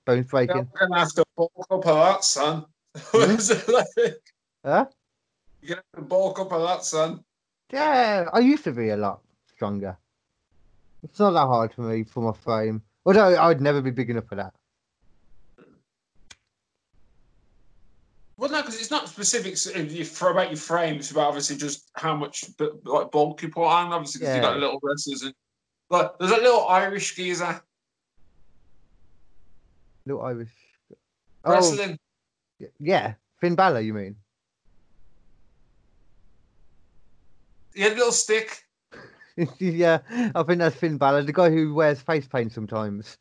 [0.04, 0.68] bones You're breaking.
[0.78, 2.64] gonna have to bulk up a lot, son.
[3.12, 3.36] Hmm?
[3.72, 4.22] Like-
[4.64, 4.86] Huh?
[5.60, 7.24] You're gonna have to bulk up a lot, son.
[7.72, 9.20] Yeah, I used to be a lot
[9.54, 9.96] stronger.
[11.02, 12.82] It's not that hard for me for my frame.
[13.04, 14.54] Although I'd never be big enough for that.
[18.38, 21.56] Well, no, because it's not specific s- if you throw about your frames, but obviously
[21.56, 22.44] just how much
[22.84, 23.92] like bulk you put on.
[23.92, 24.48] Obviously, because you Yeah.
[24.50, 25.34] got little wrestlers and
[25.88, 27.60] like there's a little Irish geezer
[30.04, 30.50] Little Irish.
[31.44, 31.52] Oh.
[31.52, 31.98] wrestling.
[32.62, 33.14] Oh, yeah.
[33.40, 34.16] Finn Balor, you mean?
[37.76, 38.64] He had a little stick.
[39.58, 39.98] yeah,
[40.34, 43.18] I think that's Finn Balor, the guy who wears face paint sometimes.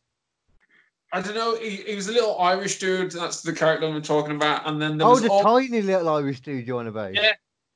[1.12, 1.56] I don't know.
[1.58, 3.12] He, he was a little Irish dude.
[3.12, 4.68] That's the character I'm talking about.
[4.68, 7.14] And then there Oh, was the all, tiny little Irish dude you want about?
[7.14, 7.34] Yeah.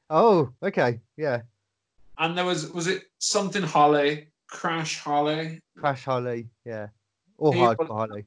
[0.09, 0.99] Oh, okay.
[1.17, 1.41] Yeah.
[2.17, 6.47] and there was was it something Holly, Crash Holly, Crash Holly.
[6.65, 6.87] Yeah.
[7.37, 8.25] Or He Hardcore Holly.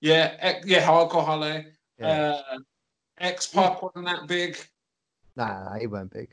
[0.00, 1.66] yeah, X- yeah, Hardcore Holly.
[1.98, 2.40] Yeah.
[2.52, 2.58] Uh,
[3.18, 4.58] X Pac wasn't that big.
[5.36, 6.28] nah, nah, he weren't big.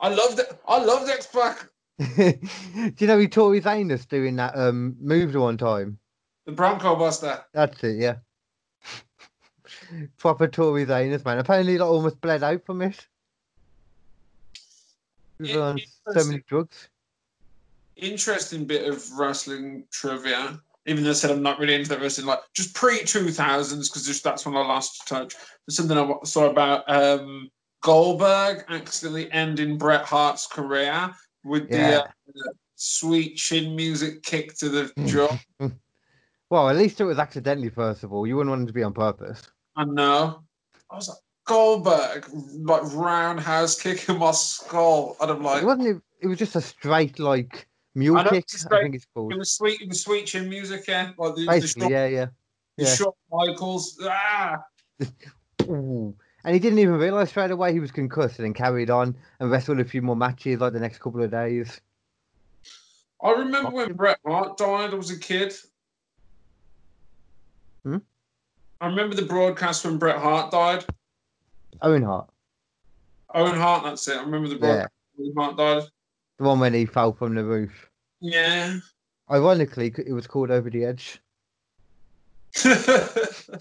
[0.00, 0.60] I loved it.
[0.68, 1.68] I loved X Pac.
[2.16, 5.98] Do you know he tore his anus doing that um move the one time?
[6.44, 7.44] The Bronco Buster.
[7.52, 8.16] That's it, yeah.
[10.18, 11.38] Proper tore his anus, man.
[11.38, 13.06] Apparently, he like, almost bled out from it.
[15.38, 16.30] He was on so interesting.
[16.30, 16.88] many drugs.
[17.96, 20.60] Interesting bit of wrestling trivia.
[20.86, 24.22] Even though I said I'm not really into that wrestling, like just pre 2000s, because
[24.22, 25.36] that's when I last touched.
[25.66, 27.50] There's something I saw about um,
[27.86, 31.14] Goldberg accidentally ending Bret Hart's career
[31.44, 32.02] with Yeah.
[32.26, 35.38] the uh, sweet chin music kick to the jaw.
[36.48, 38.24] Well, at least it was accidentally, first of all.
[38.24, 39.42] You wouldn't want it to be on purpose.
[39.74, 40.44] I know.
[40.88, 45.16] I was like, Goldberg, like roundhouse kicking my skull.
[45.20, 45.88] And I'm like, it wasn't.
[45.88, 47.66] It, it was just a straight, like,
[47.96, 49.32] mule I kick, it's I think it's called.
[49.32, 51.10] it was sweet, it was sweet chin music, yeah.
[51.18, 52.26] Like the, the, short, yeah, yeah.
[52.78, 54.00] the Shawn Michaels.
[54.04, 54.58] Ah!
[55.62, 56.14] Ooh.
[56.46, 59.80] And he didn't even realise straight away he was concussed and carried on and wrestled
[59.80, 61.80] a few more matches, like, the next couple of days.
[63.20, 65.52] I remember when Bret Hart died, I was a kid.
[67.84, 67.96] Hmm?
[68.80, 70.84] I remember the broadcast when Bret Hart died.
[71.82, 72.30] Owen Hart.
[73.34, 74.16] Owen Hart, that's it.
[74.16, 75.82] I remember the broadcast when Hart died.
[76.38, 77.90] The one when he fell from the roof.
[78.20, 78.78] Yeah.
[79.28, 81.20] Ironically, it was called Over the Edge.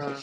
[0.00, 0.20] Uh,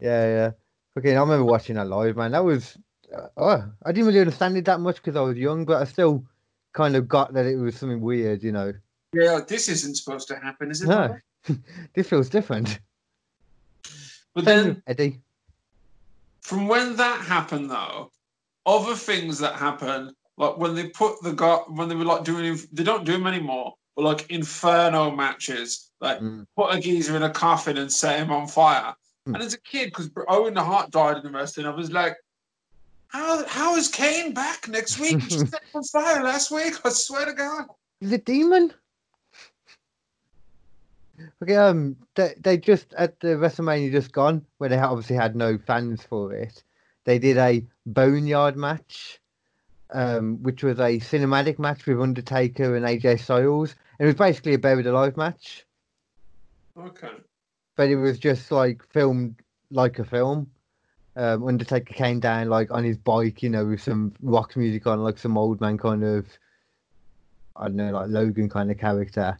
[0.00, 0.50] Yeah, yeah.
[0.98, 2.32] Okay, I remember watching that live, man.
[2.32, 2.76] That was,
[3.14, 5.84] uh, oh, I didn't really understand it that much because I was young, but I
[5.84, 6.24] still
[6.72, 8.72] kind of got that it was something weird, you know.
[9.12, 10.88] yeah, this isn't supposed to happen, is it?
[10.88, 11.16] No,
[11.94, 12.78] this feels different.
[14.34, 15.20] But then Eddie.
[16.42, 18.12] from when that happened though,
[18.66, 22.58] other things that happen, like when they put the guy when they were like doing
[22.72, 26.46] they don't do them anymore, but like inferno matches, like Mm.
[26.54, 28.94] put a geezer in a coffin and set him on fire.
[29.26, 29.34] Mm.
[29.34, 32.16] And as a kid, because Owen the Hart died in the wrestling, I was like,
[33.08, 35.22] how how is Kane back next week?
[35.22, 36.74] He set on fire last week.
[36.84, 37.66] I swear to God.
[38.00, 38.72] It Demon?
[41.42, 45.56] Okay, um, they, they just at the WrestleMania just gone, where they obviously had no
[45.56, 46.62] fans for it.
[47.04, 49.20] They did a Boneyard match,
[49.92, 53.74] um, which was a cinematic match with Undertaker and AJ Styles.
[53.98, 55.64] and It was basically a buried alive match,
[56.78, 57.08] Okay.
[57.76, 59.36] But it was just like filmed
[59.70, 60.50] like a film.
[61.14, 65.02] Um, Undertaker came down like on his bike, you know, with some rock music on,
[65.02, 66.26] like some old man kind of,
[67.54, 69.38] I don't know, like Logan kind of character.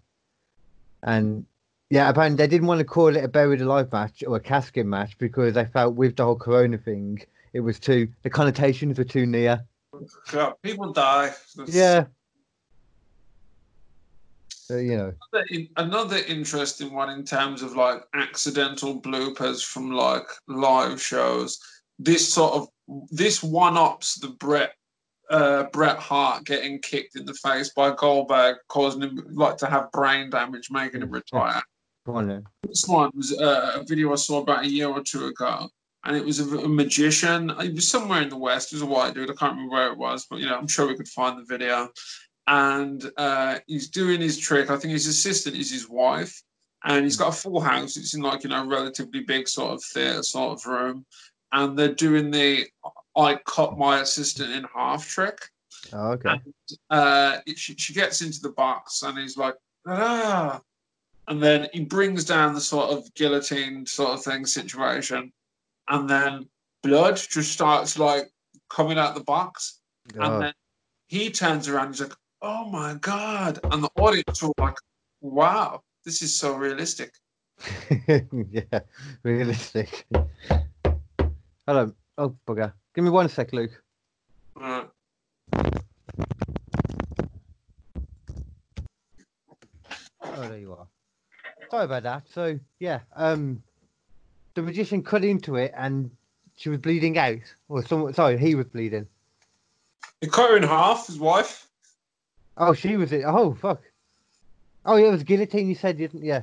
[1.02, 1.44] And
[1.90, 4.86] yeah, apparently they didn't want to call it a buried alive match or a casket
[4.86, 7.20] match because they felt with the whole Corona thing,
[7.52, 9.62] it was too the connotations were too near.
[10.62, 11.32] People die.
[11.56, 12.06] That's- Yeah.
[14.66, 19.92] So, you know, Another, in- another interesting one in terms of like accidental bloopers from
[19.92, 21.60] like live shows
[22.00, 22.68] this sort of
[23.12, 24.72] this one ups the Bret
[25.30, 29.92] uh, Bret Hart getting kicked in the face by Goldberg, causing him like to have
[29.92, 31.62] brain damage, making him retire.
[32.04, 32.44] Go on.
[32.64, 35.68] This one was uh, a video I saw about a year or two ago,
[36.04, 37.50] and it was a, a magician.
[37.60, 38.72] It was somewhere in the West.
[38.72, 39.30] It was a white dude.
[39.30, 41.44] I can't remember where it was, but you know, I'm sure we could find the
[41.44, 41.88] video.
[42.48, 44.70] And uh, he's doing his trick.
[44.70, 46.42] I think his assistant is his wife,
[46.84, 47.96] and he's got a full house.
[47.96, 51.04] It's in like you know, relatively big sort of theatre sort of room,
[51.52, 52.66] and they're doing the
[53.16, 55.38] I cut my assistant in half trick.
[55.92, 56.40] Oh, okay.
[56.90, 59.54] Uh, she, she gets into the box, and he's like,
[59.86, 60.60] ah.
[61.28, 65.32] And then he brings down the sort of guillotine sort of thing situation,
[65.88, 66.48] and then
[66.84, 68.30] blood just starts like
[68.70, 69.80] coming out the box,
[70.14, 70.52] and Oh, then
[71.08, 71.88] he turns around.
[71.88, 72.12] He's like,
[72.42, 74.76] "Oh my god!" And the audience were like,
[75.20, 77.12] "Wow, this is so realistic."
[78.50, 78.80] yeah,
[79.22, 80.06] realistic.
[81.66, 81.92] Hello.
[82.18, 82.72] Oh, bugger.
[82.94, 83.82] Give me one sec, Luke.
[84.56, 84.88] Oh,
[90.22, 90.86] there you are.
[91.70, 92.22] Sorry about that.
[92.32, 93.62] So, yeah, um,
[94.54, 96.10] the magician cut into it and
[96.56, 97.38] she was bleeding out.
[97.68, 99.06] Or someone, sorry, he was bleeding.
[100.20, 101.06] he cut her in half.
[101.06, 101.65] His wife.
[102.56, 103.24] Oh, she was it.
[103.26, 103.82] Oh, fuck.
[104.84, 105.68] Oh, yeah, it was guillotine.
[105.68, 106.24] You said, didn't?
[106.24, 106.42] Yeah.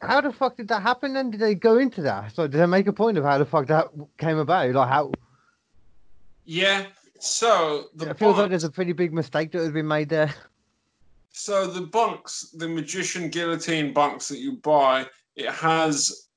[0.00, 1.14] How the fuck did that happen?
[1.14, 2.34] Then did they go into that?
[2.34, 3.88] So did they make a point of how the fuck that
[4.18, 4.70] came about?
[4.70, 5.12] Like how?
[6.44, 6.86] Yeah.
[7.18, 10.34] So the it feels like there's a pretty big mistake that has been made there.
[11.30, 16.28] So the bunks, the magician guillotine bunks that you buy, it has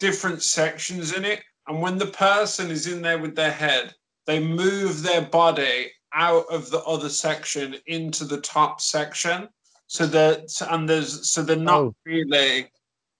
[0.00, 3.94] different sections in it, and when the person is in there with their head,
[4.28, 9.48] they move their body out of the other section into the top section,
[9.86, 11.94] so that and there's so they're not Oh.
[12.04, 12.70] really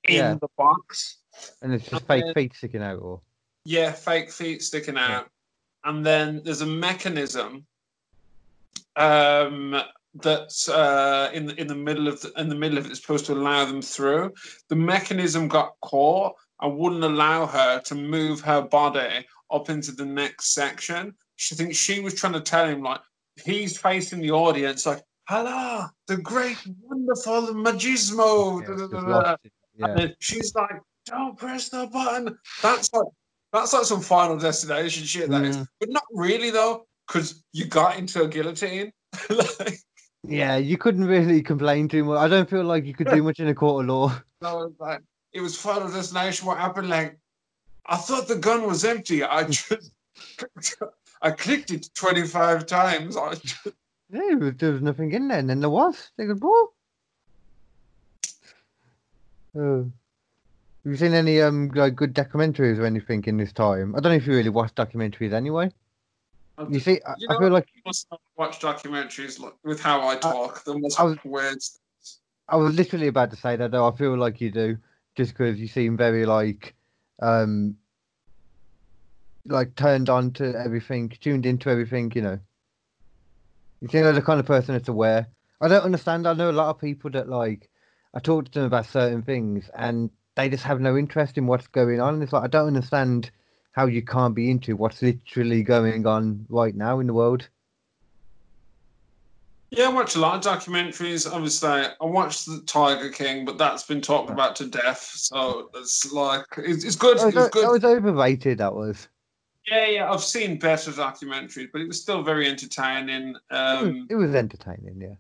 [0.04, 0.34] in Yeah.
[0.34, 1.16] the box.
[1.62, 2.20] And it's just Okay.
[2.20, 3.22] fake feet sticking out, or
[3.64, 5.20] Yeah, fake feet sticking Yeah.
[5.20, 5.30] out.
[5.84, 7.66] And then there's a mechanism
[8.96, 9.80] um,
[10.14, 13.24] that's uh, in in the middle of the, in the middle of it is supposed
[13.26, 14.34] to allow them through.
[14.68, 20.04] The mechanism got caught and wouldn't allow her to move her body up into the
[20.04, 21.14] next section.
[21.36, 23.00] She thinks she was trying to tell him like
[23.44, 30.54] he's facing the audience like, "Hello, the great, wonderful magismo." Yeah, da, da, da, she's
[30.54, 33.06] like, "Don't press the button." That's like
[33.52, 35.30] that's like some Final Destination shit.
[35.30, 35.66] That is, Mm.
[35.80, 38.92] but not really though, because you got into a guillotine.
[39.30, 39.78] like,
[40.24, 42.18] yeah, you couldn't really complain too much.
[42.18, 44.20] I don't feel like you could do much in a court of law.
[44.42, 45.00] Was like,
[45.32, 46.46] it was Final Destination.
[46.46, 46.88] What happened?
[46.90, 47.18] Like,
[47.88, 49.24] I thought the gun was empty.
[49.24, 49.90] I just,
[51.22, 53.16] I clicked it twenty five times.
[53.16, 53.66] I just,
[54.10, 56.10] Yeah, there was- there was nothing in there, and then there was.
[56.16, 56.70] They could what?
[59.56, 59.90] Oh.
[60.84, 63.94] Have you seen any um like good documentaries or anything in this time?
[63.96, 65.70] I don't know if you really watch documentaries anyway.
[66.70, 70.16] You see, I, You I feel like must not watch documentaries like, with how I
[70.16, 70.64] talk.
[70.64, 71.58] They must I was- weird.
[72.50, 73.86] I was literally about to say that though.
[73.86, 74.78] I feel like you do,
[75.16, 76.74] just because you seem very like,
[77.20, 77.76] um,
[79.46, 82.12] like turned on to everything, tuned into everything.
[82.14, 82.38] You know,
[83.80, 85.28] you think like the kind of person that's aware.
[85.60, 86.26] I don't understand.
[86.26, 87.68] I know a lot of people that like,
[88.14, 91.66] I talk to them about certain things, and they just have no interest in what's
[91.66, 92.22] going on.
[92.22, 93.30] It's like I don't understand
[93.72, 97.48] how you can't be into what's literally going on right now in the world.
[99.70, 101.30] Yeah, I watch a lot of documentaries.
[101.30, 105.10] Obviously, I watched the Tiger King, but that's been talked about to death.
[105.14, 107.18] So it's like it's, it's good.
[107.18, 107.64] That was, It's good.
[107.64, 108.58] that was overrated.
[108.58, 109.08] That was.
[109.70, 110.10] Yeah, yeah.
[110.10, 113.30] I've seen better documentaries, but it was still very entertaining.
[113.30, 115.00] It was, Um, it was entertaining.
[115.02, 115.14] Yeah.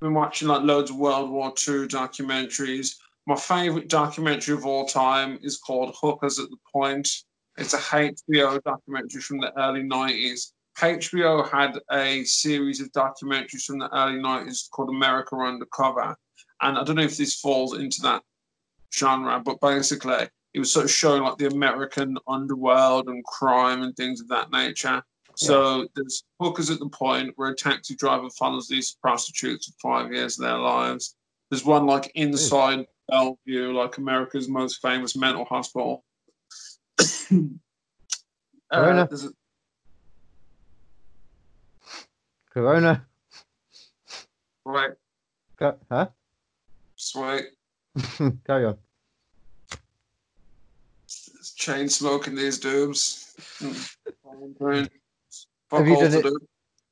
[0.00, 2.96] been watching like loads of World War II documentaries.
[3.28, 7.08] My favorite documentary of all time is called Hookers at the Point.
[7.58, 10.52] It's a HBO documentary from the early 90s.
[10.78, 16.16] HBO had a series of documentaries from the early 90s called America Undercover.
[16.60, 18.22] And I don't know if this falls into that
[18.94, 23.96] genre, but basically it was sort of showing like the American underworld and crime and
[23.96, 25.02] things of that nature.
[25.36, 30.12] So there's hookers at the point where a taxi driver follows these prostitutes for five
[30.12, 31.14] years of their lives.
[31.50, 36.04] There's one like inside Bellevue, like America's most famous mental hospital.
[36.98, 37.44] uh,
[38.70, 39.30] there's a,
[42.56, 43.04] Corona.
[44.64, 44.92] right,
[45.58, 46.08] Go, huh?
[46.96, 47.44] sweet.
[48.46, 48.78] Carry on.
[51.04, 52.58] It's chain smoking these.
[52.58, 53.28] Mm.
[55.70, 56.38] Have you done it- do.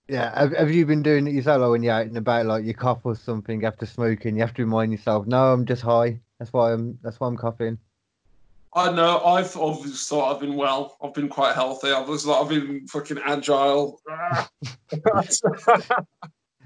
[0.06, 2.66] Yeah, have, have you been doing it yourself like, when you're out and about, like
[2.66, 4.36] you cough or something after smoking?
[4.36, 6.20] You have to remind yourself, no, I'm just high.
[6.38, 6.98] That's why I'm.
[7.02, 7.78] That's why I'm coughing.
[8.76, 9.20] I know.
[9.24, 10.96] I've always thought I've been well.
[11.02, 11.92] I've been quite healthy.
[11.92, 14.00] I've was like I've been fucking agile.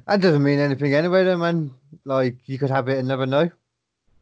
[0.06, 1.70] That doesn't mean anything anyway, though, man.
[2.06, 3.50] Like you could have it and never know.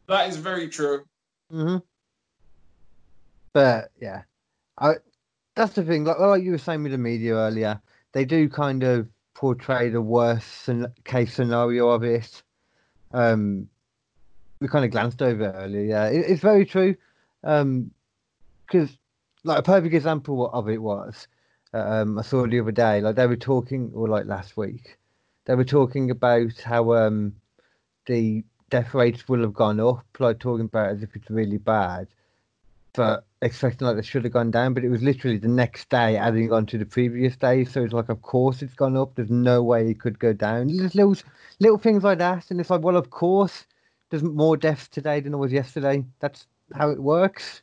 [0.09, 1.05] that is very true.
[1.49, 1.77] hmm
[3.53, 4.23] But yeah,
[4.77, 4.95] I
[5.55, 6.03] that's the thing.
[6.03, 7.81] Like, like you were saying with the media earlier,
[8.11, 10.69] they do kind of portray the worst
[11.05, 12.43] case scenario of it.
[13.13, 13.69] Um,
[14.59, 15.83] we kind of glanced over it earlier.
[15.85, 16.95] Yeah, it, it's very true.
[17.47, 17.91] Um,
[18.65, 18.97] because
[19.45, 21.27] like a perfect example of it was,
[21.73, 22.99] um, I saw the other day.
[22.99, 24.97] Like they were talking, or like last week,
[25.45, 27.33] they were talking about how um
[28.05, 32.07] the death rates will have gone up, like talking about as if it's really bad,
[32.93, 34.73] but expecting like they should have gone down.
[34.73, 37.63] But it was literally the next day adding on to the previous day.
[37.63, 39.15] So it's like, of course it's gone up.
[39.15, 40.67] There's no way it could go down.
[40.67, 41.15] Just little
[41.59, 43.65] little things like that, and it's like, well, of course,
[44.09, 46.03] there's more deaths today than there was yesterday.
[46.19, 47.61] That's how it works.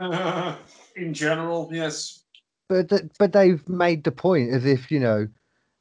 [0.00, 2.24] In general, yes.
[2.68, 5.28] But th- but they've made the point as if you know,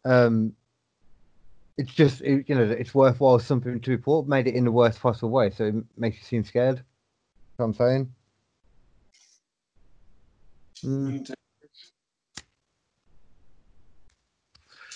[0.05, 0.53] um,
[1.77, 4.27] it's just it, you know it's worthwhile something to report.
[4.27, 6.83] Made it in the worst possible way, so it makes you seem scared.
[7.59, 8.13] I'm saying.
[10.83, 11.33] Mm.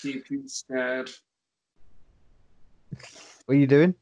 [0.02, 1.10] Keep you scared.
[3.46, 3.94] What are you doing?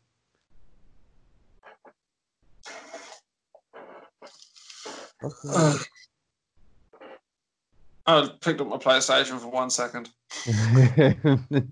[8.07, 10.09] I picked up my PlayStation for one second.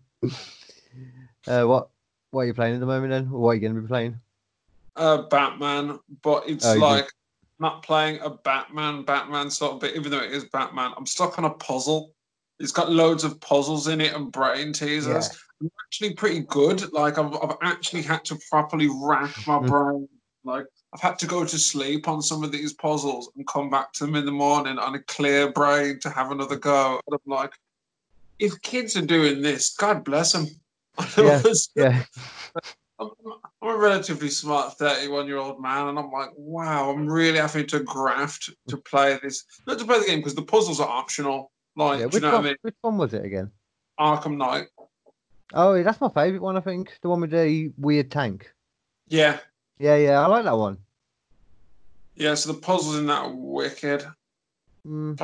[1.47, 1.89] uh, what
[2.31, 3.29] what are you playing at the moment then?
[3.33, 4.21] Or what are you going to be playing?
[4.97, 7.09] Uh, Batman, but it's Oh, like
[7.59, 10.93] not playing a Batman, Batman sort of bit, even though it is Batman.
[10.97, 12.13] I'm stuck on a puzzle.
[12.59, 15.31] It's got loads of puzzles in it and brain teasers.
[15.61, 16.93] I'm actually pretty good.
[16.93, 20.09] Like I've, I've actually had to properly rack my brain.
[20.45, 23.93] Like I've had to go to sleep on some of these puzzles and come back
[23.95, 27.01] to them in the morning on a clear brain to have another go.
[27.07, 27.53] And I'm like,
[28.39, 30.47] if kids are doing this, God bless them.
[31.19, 31.43] Yeah,
[31.75, 32.03] Yeah,
[32.99, 33.11] I'm,
[33.61, 37.67] I'm a relatively smart 31 year old man, and I'm like, wow, I'm really having
[37.67, 39.45] to graft to play this.
[39.67, 41.51] Not to play the game because the puzzles are optional.
[41.77, 42.07] Like, yeah.
[42.07, 42.35] Which you know one?
[42.37, 42.57] what I mean?
[42.63, 43.51] Which one was it again?
[44.01, 44.69] Arkham Knight.
[45.53, 46.57] Oh, that's my favourite one.
[46.57, 48.51] I think the one with the weird tank.
[49.09, 49.39] Yeah,
[49.79, 50.79] Yeah, yeah, I like that one.
[52.15, 52.35] yeah.
[52.35, 54.07] So the puzzles in that are wicked.
[54.87, 55.19] Mm.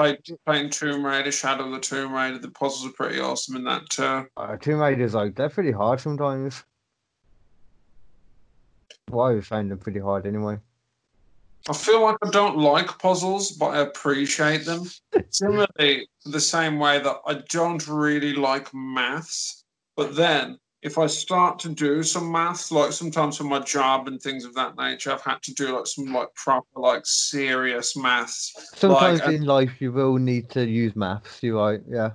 [0.44, 2.38] Playing Tomb Raider, Shadow of the Tomb Raider.
[2.38, 4.26] The puzzles are pretty awesome in that too.
[4.36, 6.64] Uh, Tomb Raiders, like they're pretty hard sometimes.
[9.08, 10.58] Well, I always find them pretty hard anyway.
[11.68, 14.84] I feel like I don't like puzzles, but I appreciate them.
[15.30, 19.64] Similarly, the same way that I don't really like maths,
[19.96, 24.20] but then if I start to do some maths, like sometimes for my job and
[24.20, 28.52] things of that nature, I've had to do like some like proper like serious maths.
[28.74, 31.42] Sometimes Like, uh, in life you will need to use maths.
[31.42, 31.80] You're right.
[31.88, 32.10] Yeah.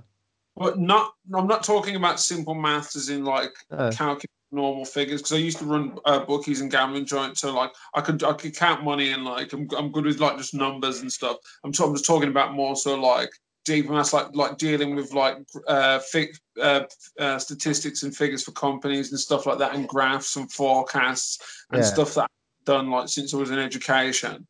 [0.54, 5.20] But not, I'm not talking about simple maths as in like Uh, calculate normal figures
[5.22, 8.32] because I used to run uh, bookies and gambling joints, so like I could I
[8.32, 11.36] could count money and like I'm, I'm good with like just numbers and stuff.
[11.64, 13.30] I'm, t- I'm just talking about more so like
[13.68, 15.36] deeper maths, like like dealing with like
[15.68, 16.84] uh, fi- uh,
[17.20, 21.38] uh, statistics and figures for companies and stuff like that, and graphs and forecasts
[21.72, 21.90] and Yeah.
[21.94, 24.46] stuff that I've done like since I was in education.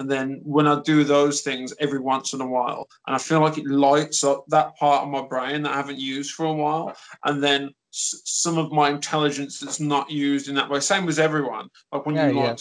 [0.00, 3.40] And then when I do those things every once in a while, and I feel
[3.40, 6.52] like it lights up that part of my brain that I haven't used for a
[6.52, 10.80] while, and then s- some of my intelligence that's not used in that way.
[10.80, 11.68] Same as everyone.
[11.92, 12.50] Like when Yeah, you yeah.
[12.50, 12.58] like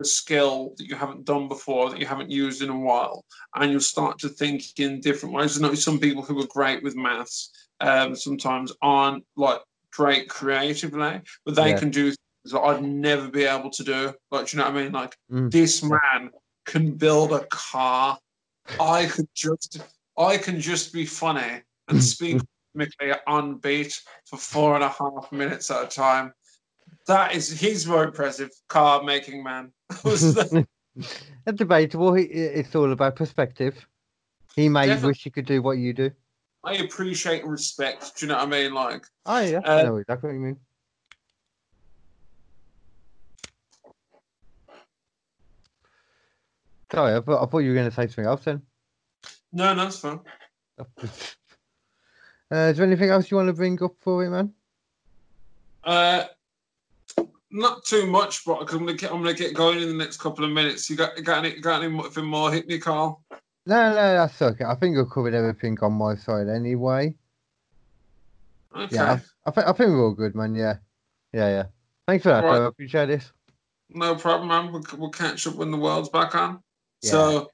[0.00, 3.24] a skill that you haven't done before, that you haven't used in a while,
[3.54, 5.58] and you'll start to think in different ways.
[5.58, 9.60] I know some people who are great with maths um, sometimes aren't like
[9.92, 11.78] great creatively, but they Yeah.
[11.78, 14.14] can do things that I'd never be able to do.
[14.30, 14.92] Like, do you know what I mean?
[14.92, 15.50] Like Mm.
[15.50, 16.30] this man
[16.64, 18.18] can build a car.
[18.78, 19.80] I could just,
[20.16, 22.40] I can just be funny and speak
[22.74, 26.32] rhythmically on beat for four and a half minutes at a time.
[27.10, 29.72] That is, he's more impressive car making man.
[31.56, 32.14] Debatable.
[32.14, 33.84] It's all about perspective.
[34.54, 35.08] He may Definitely.
[35.08, 36.12] wish he could do what you do.
[36.62, 38.16] I appreciate and respect.
[38.16, 38.72] Do you know what I mean?
[38.74, 40.56] Like, Oh yeah, Uh, I know exactly what you mean.
[46.92, 48.62] Sorry, I thought, I thought you were going to say something else then.
[49.52, 50.20] no, no, it's fine.
[52.52, 54.52] Uh, is there anything else you want to bring up for it, man?
[55.84, 56.24] Uh,
[57.50, 60.44] not too much, but I'm gonna get, I'm gonna get going in the next couple
[60.44, 60.88] of minutes.
[60.88, 62.52] You got, got any, got anything more?
[62.52, 63.22] Hit me, Carl.
[63.66, 64.64] No, no, that's okay.
[64.64, 67.14] I think I've covered everything on my side anyway.
[68.74, 68.96] Okay.
[68.96, 70.54] Yeah, I, I, think I think we're all good, man.
[70.54, 70.76] Yeah,
[71.32, 71.64] yeah, yeah.
[72.06, 72.60] Thanks for that, Right.
[72.60, 73.30] I appreciate this.
[73.90, 74.72] No problem, man.
[74.72, 76.62] We'll, we'll catch up when the world's back on.
[77.02, 77.10] Yeah.
[77.10, 77.50] So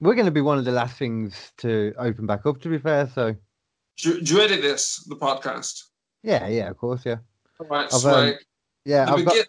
[0.00, 2.60] We're going to be one of the last things to open back up.
[2.62, 3.34] To be fair, so
[3.98, 5.84] do, do you edit this, the podcast?
[6.22, 7.16] yeah, yeah, of course, yeah,
[7.60, 8.34] All right, I've, um,
[8.84, 9.06] yeah.
[9.06, 9.46] the, I've got,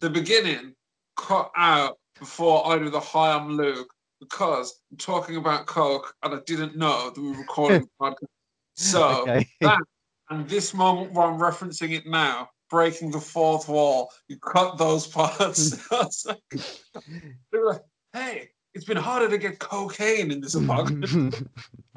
[0.00, 0.74] the beginning
[1.16, 3.88] cut out before I do the hi, I'm Luke
[4.20, 8.28] because I'm talking about Coke and I didn't know that we were recording the podcast.
[8.76, 9.46] So, okay.
[9.60, 9.80] that
[10.30, 15.06] and this moment where I'm referencing it now, breaking the fourth wall, you cut those
[15.06, 15.88] parts.
[15.90, 16.62] Was like-
[17.52, 21.34] they were like, hey, it's been harder to get cocaine in this apartment.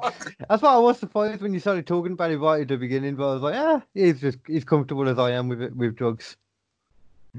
[0.48, 3.16] That's why I was surprised when you started talking about it right at the beginning.
[3.16, 5.96] But I was like, ah, he's just he's comfortable as I am with it with
[5.96, 6.38] drugs.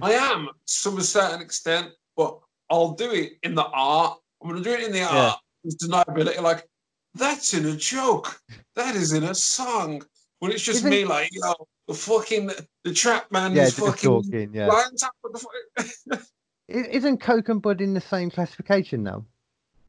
[0.01, 0.49] I am
[0.83, 2.39] to a certain extent, but
[2.69, 4.19] I'll do it in the art.
[4.41, 5.39] I'm going to do it in the art.
[5.63, 6.67] With deniability, like
[7.15, 8.41] that's in a joke.
[8.75, 10.01] That is in a song.
[10.39, 11.55] When it's just Isn't- me, like yo, know,
[11.87, 12.49] the fucking
[12.83, 14.53] the trap man Yeah, is fucking talking.
[14.53, 16.21] Yeah, lying top of the fuck.
[16.67, 19.25] Isn't Coke and Bud in the same classification now?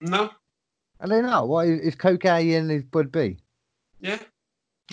[0.00, 0.30] no,
[1.00, 1.44] I don't know.
[1.46, 3.38] What is, is Coke A and is Bud B?
[4.00, 4.18] yeah.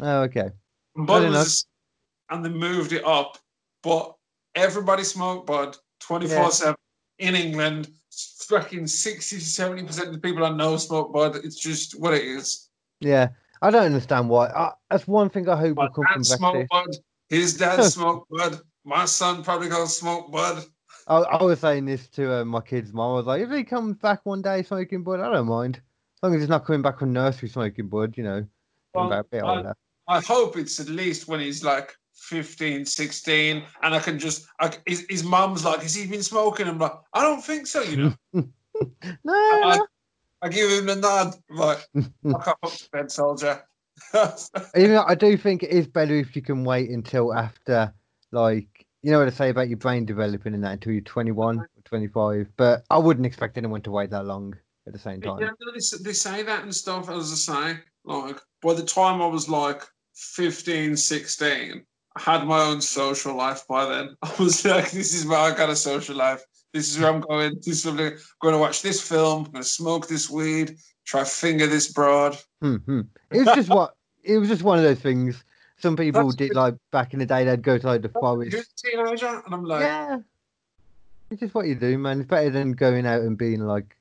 [0.01, 0.51] Oh, okay.
[0.95, 1.66] Bud was,
[2.30, 3.38] and they moved it up,
[3.84, 4.16] but
[4.56, 6.76] everybody smoked Bud 24 7
[7.20, 7.89] in England.
[8.47, 11.36] Fucking 60 to 70 percent of the people I know smoke Bud.
[11.43, 12.70] It's just what it is.
[13.00, 13.30] Yeah,
[13.62, 14.47] I don't understand why.
[14.47, 16.68] I, that's one thing I hope My will come dad from smoked Brexit.
[16.70, 16.95] Bud.
[17.30, 18.60] His dad smoked Bud.
[18.84, 20.64] My son probably gonna smoke Bud.
[21.08, 23.12] I, I was saying this to uh, my kid's mom.
[23.12, 25.76] I was like, if he comes back one day smoking Bud, I don't mind.
[25.78, 28.45] As long as he's not coming back from nursery smoking Bud, you know.
[28.93, 29.74] Well, coming back a bit I-
[30.18, 31.95] I hope it's at least when he's like
[32.30, 34.47] 15, 16, and I can just.
[34.59, 37.82] I, his, his mum's like, "Has he been smoking?" I'm like, "I don't think so."
[37.82, 38.43] You know.
[39.25, 39.80] No, I.
[40.41, 41.36] I give him the nod.
[41.49, 41.86] I'm like,
[42.32, 43.61] "Fuck up to bed, soldier."
[44.75, 47.93] Even though I do think it is better if you can wait until after,
[48.32, 51.59] like, you know what I say about your brain developing and that until you're 21
[51.59, 52.47] or 25.
[52.55, 54.55] But I wouldn't expect anyone to wait that long
[54.88, 55.41] at the same time.
[55.41, 57.80] Yeah, they, they say that and stuff, as I say.
[58.05, 61.84] Like, by the time I was like 15, 16,
[62.16, 64.16] I had my own social life by then.
[64.22, 66.43] I was like, this is where I got a social life.
[66.74, 67.55] This is where I'm going.
[67.55, 68.07] This is something.
[68.07, 69.45] I'm going to watch this film.
[69.45, 70.78] I'm going to smoke this weed.
[71.05, 72.38] Try finger this broad.
[72.62, 73.01] Hmm, hmm.
[73.32, 75.43] It was just what it was just one of those things.
[75.78, 76.57] Some people That's did good.
[76.57, 77.45] like back in the day.
[77.45, 78.51] They'd go to like the forest.
[78.51, 80.20] You're a teenager, and I'm like, yeah,
[81.32, 82.20] it's just what you do, man.
[82.20, 83.95] It's better than going out and being like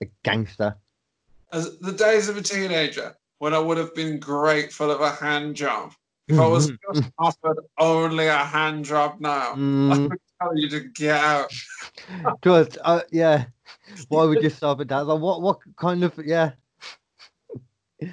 [0.00, 0.76] a gangster.
[1.52, 5.56] as the days of a teenager when I would have been grateful of a hand
[5.56, 5.92] job.
[6.26, 10.68] If I was just offered only a hand job now, I Mm, would tell you
[10.70, 11.52] to get out.
[12.42, 13.46] just uh, yeah.
[14.08, 15.06] Why would you stop at that?
[15.06, 16.52] Like, what what kind of yeah?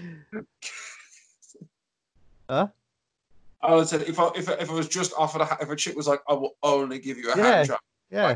[2.50, 2.68] Huh?
[3.62, 5.96] I would say if I if if I was just offered a if a chick
[5.96, 7.44] was like, I will only give you a Yeah.
[7.56, 7.80] hand job.
[8.10, 8.36] Yeah.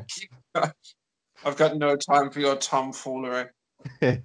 [0.55, 0.73] Like,
[1.43, 3.47] I've got no time for your tomfoolery.
[4.01, 4.17] All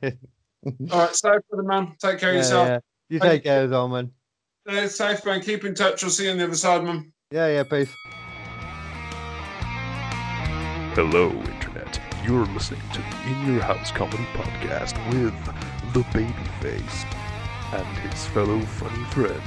[0.92, 1.96] right, safe for the man.
[2.00, 2.68] Take care of yourself.
[2.68, 2.78] yeah.
[3.08, 4.12] You take care as well, man.
[4.68, 5.40] Stay safe, man.
[5.40, 6.04] Keep in touch.
[6.04, 7.12] I'll see you on the other side, man.
[7.30, 7.90] Yeah, yeah, peace.
[10.94, 12.00] Hello, Internet.
[12.24, 15.34] You're listening to the In Your House Comedy Podcast with
[15.94, 17.04] the Babyface
[17.72, 19.42] and his fellow funny friend,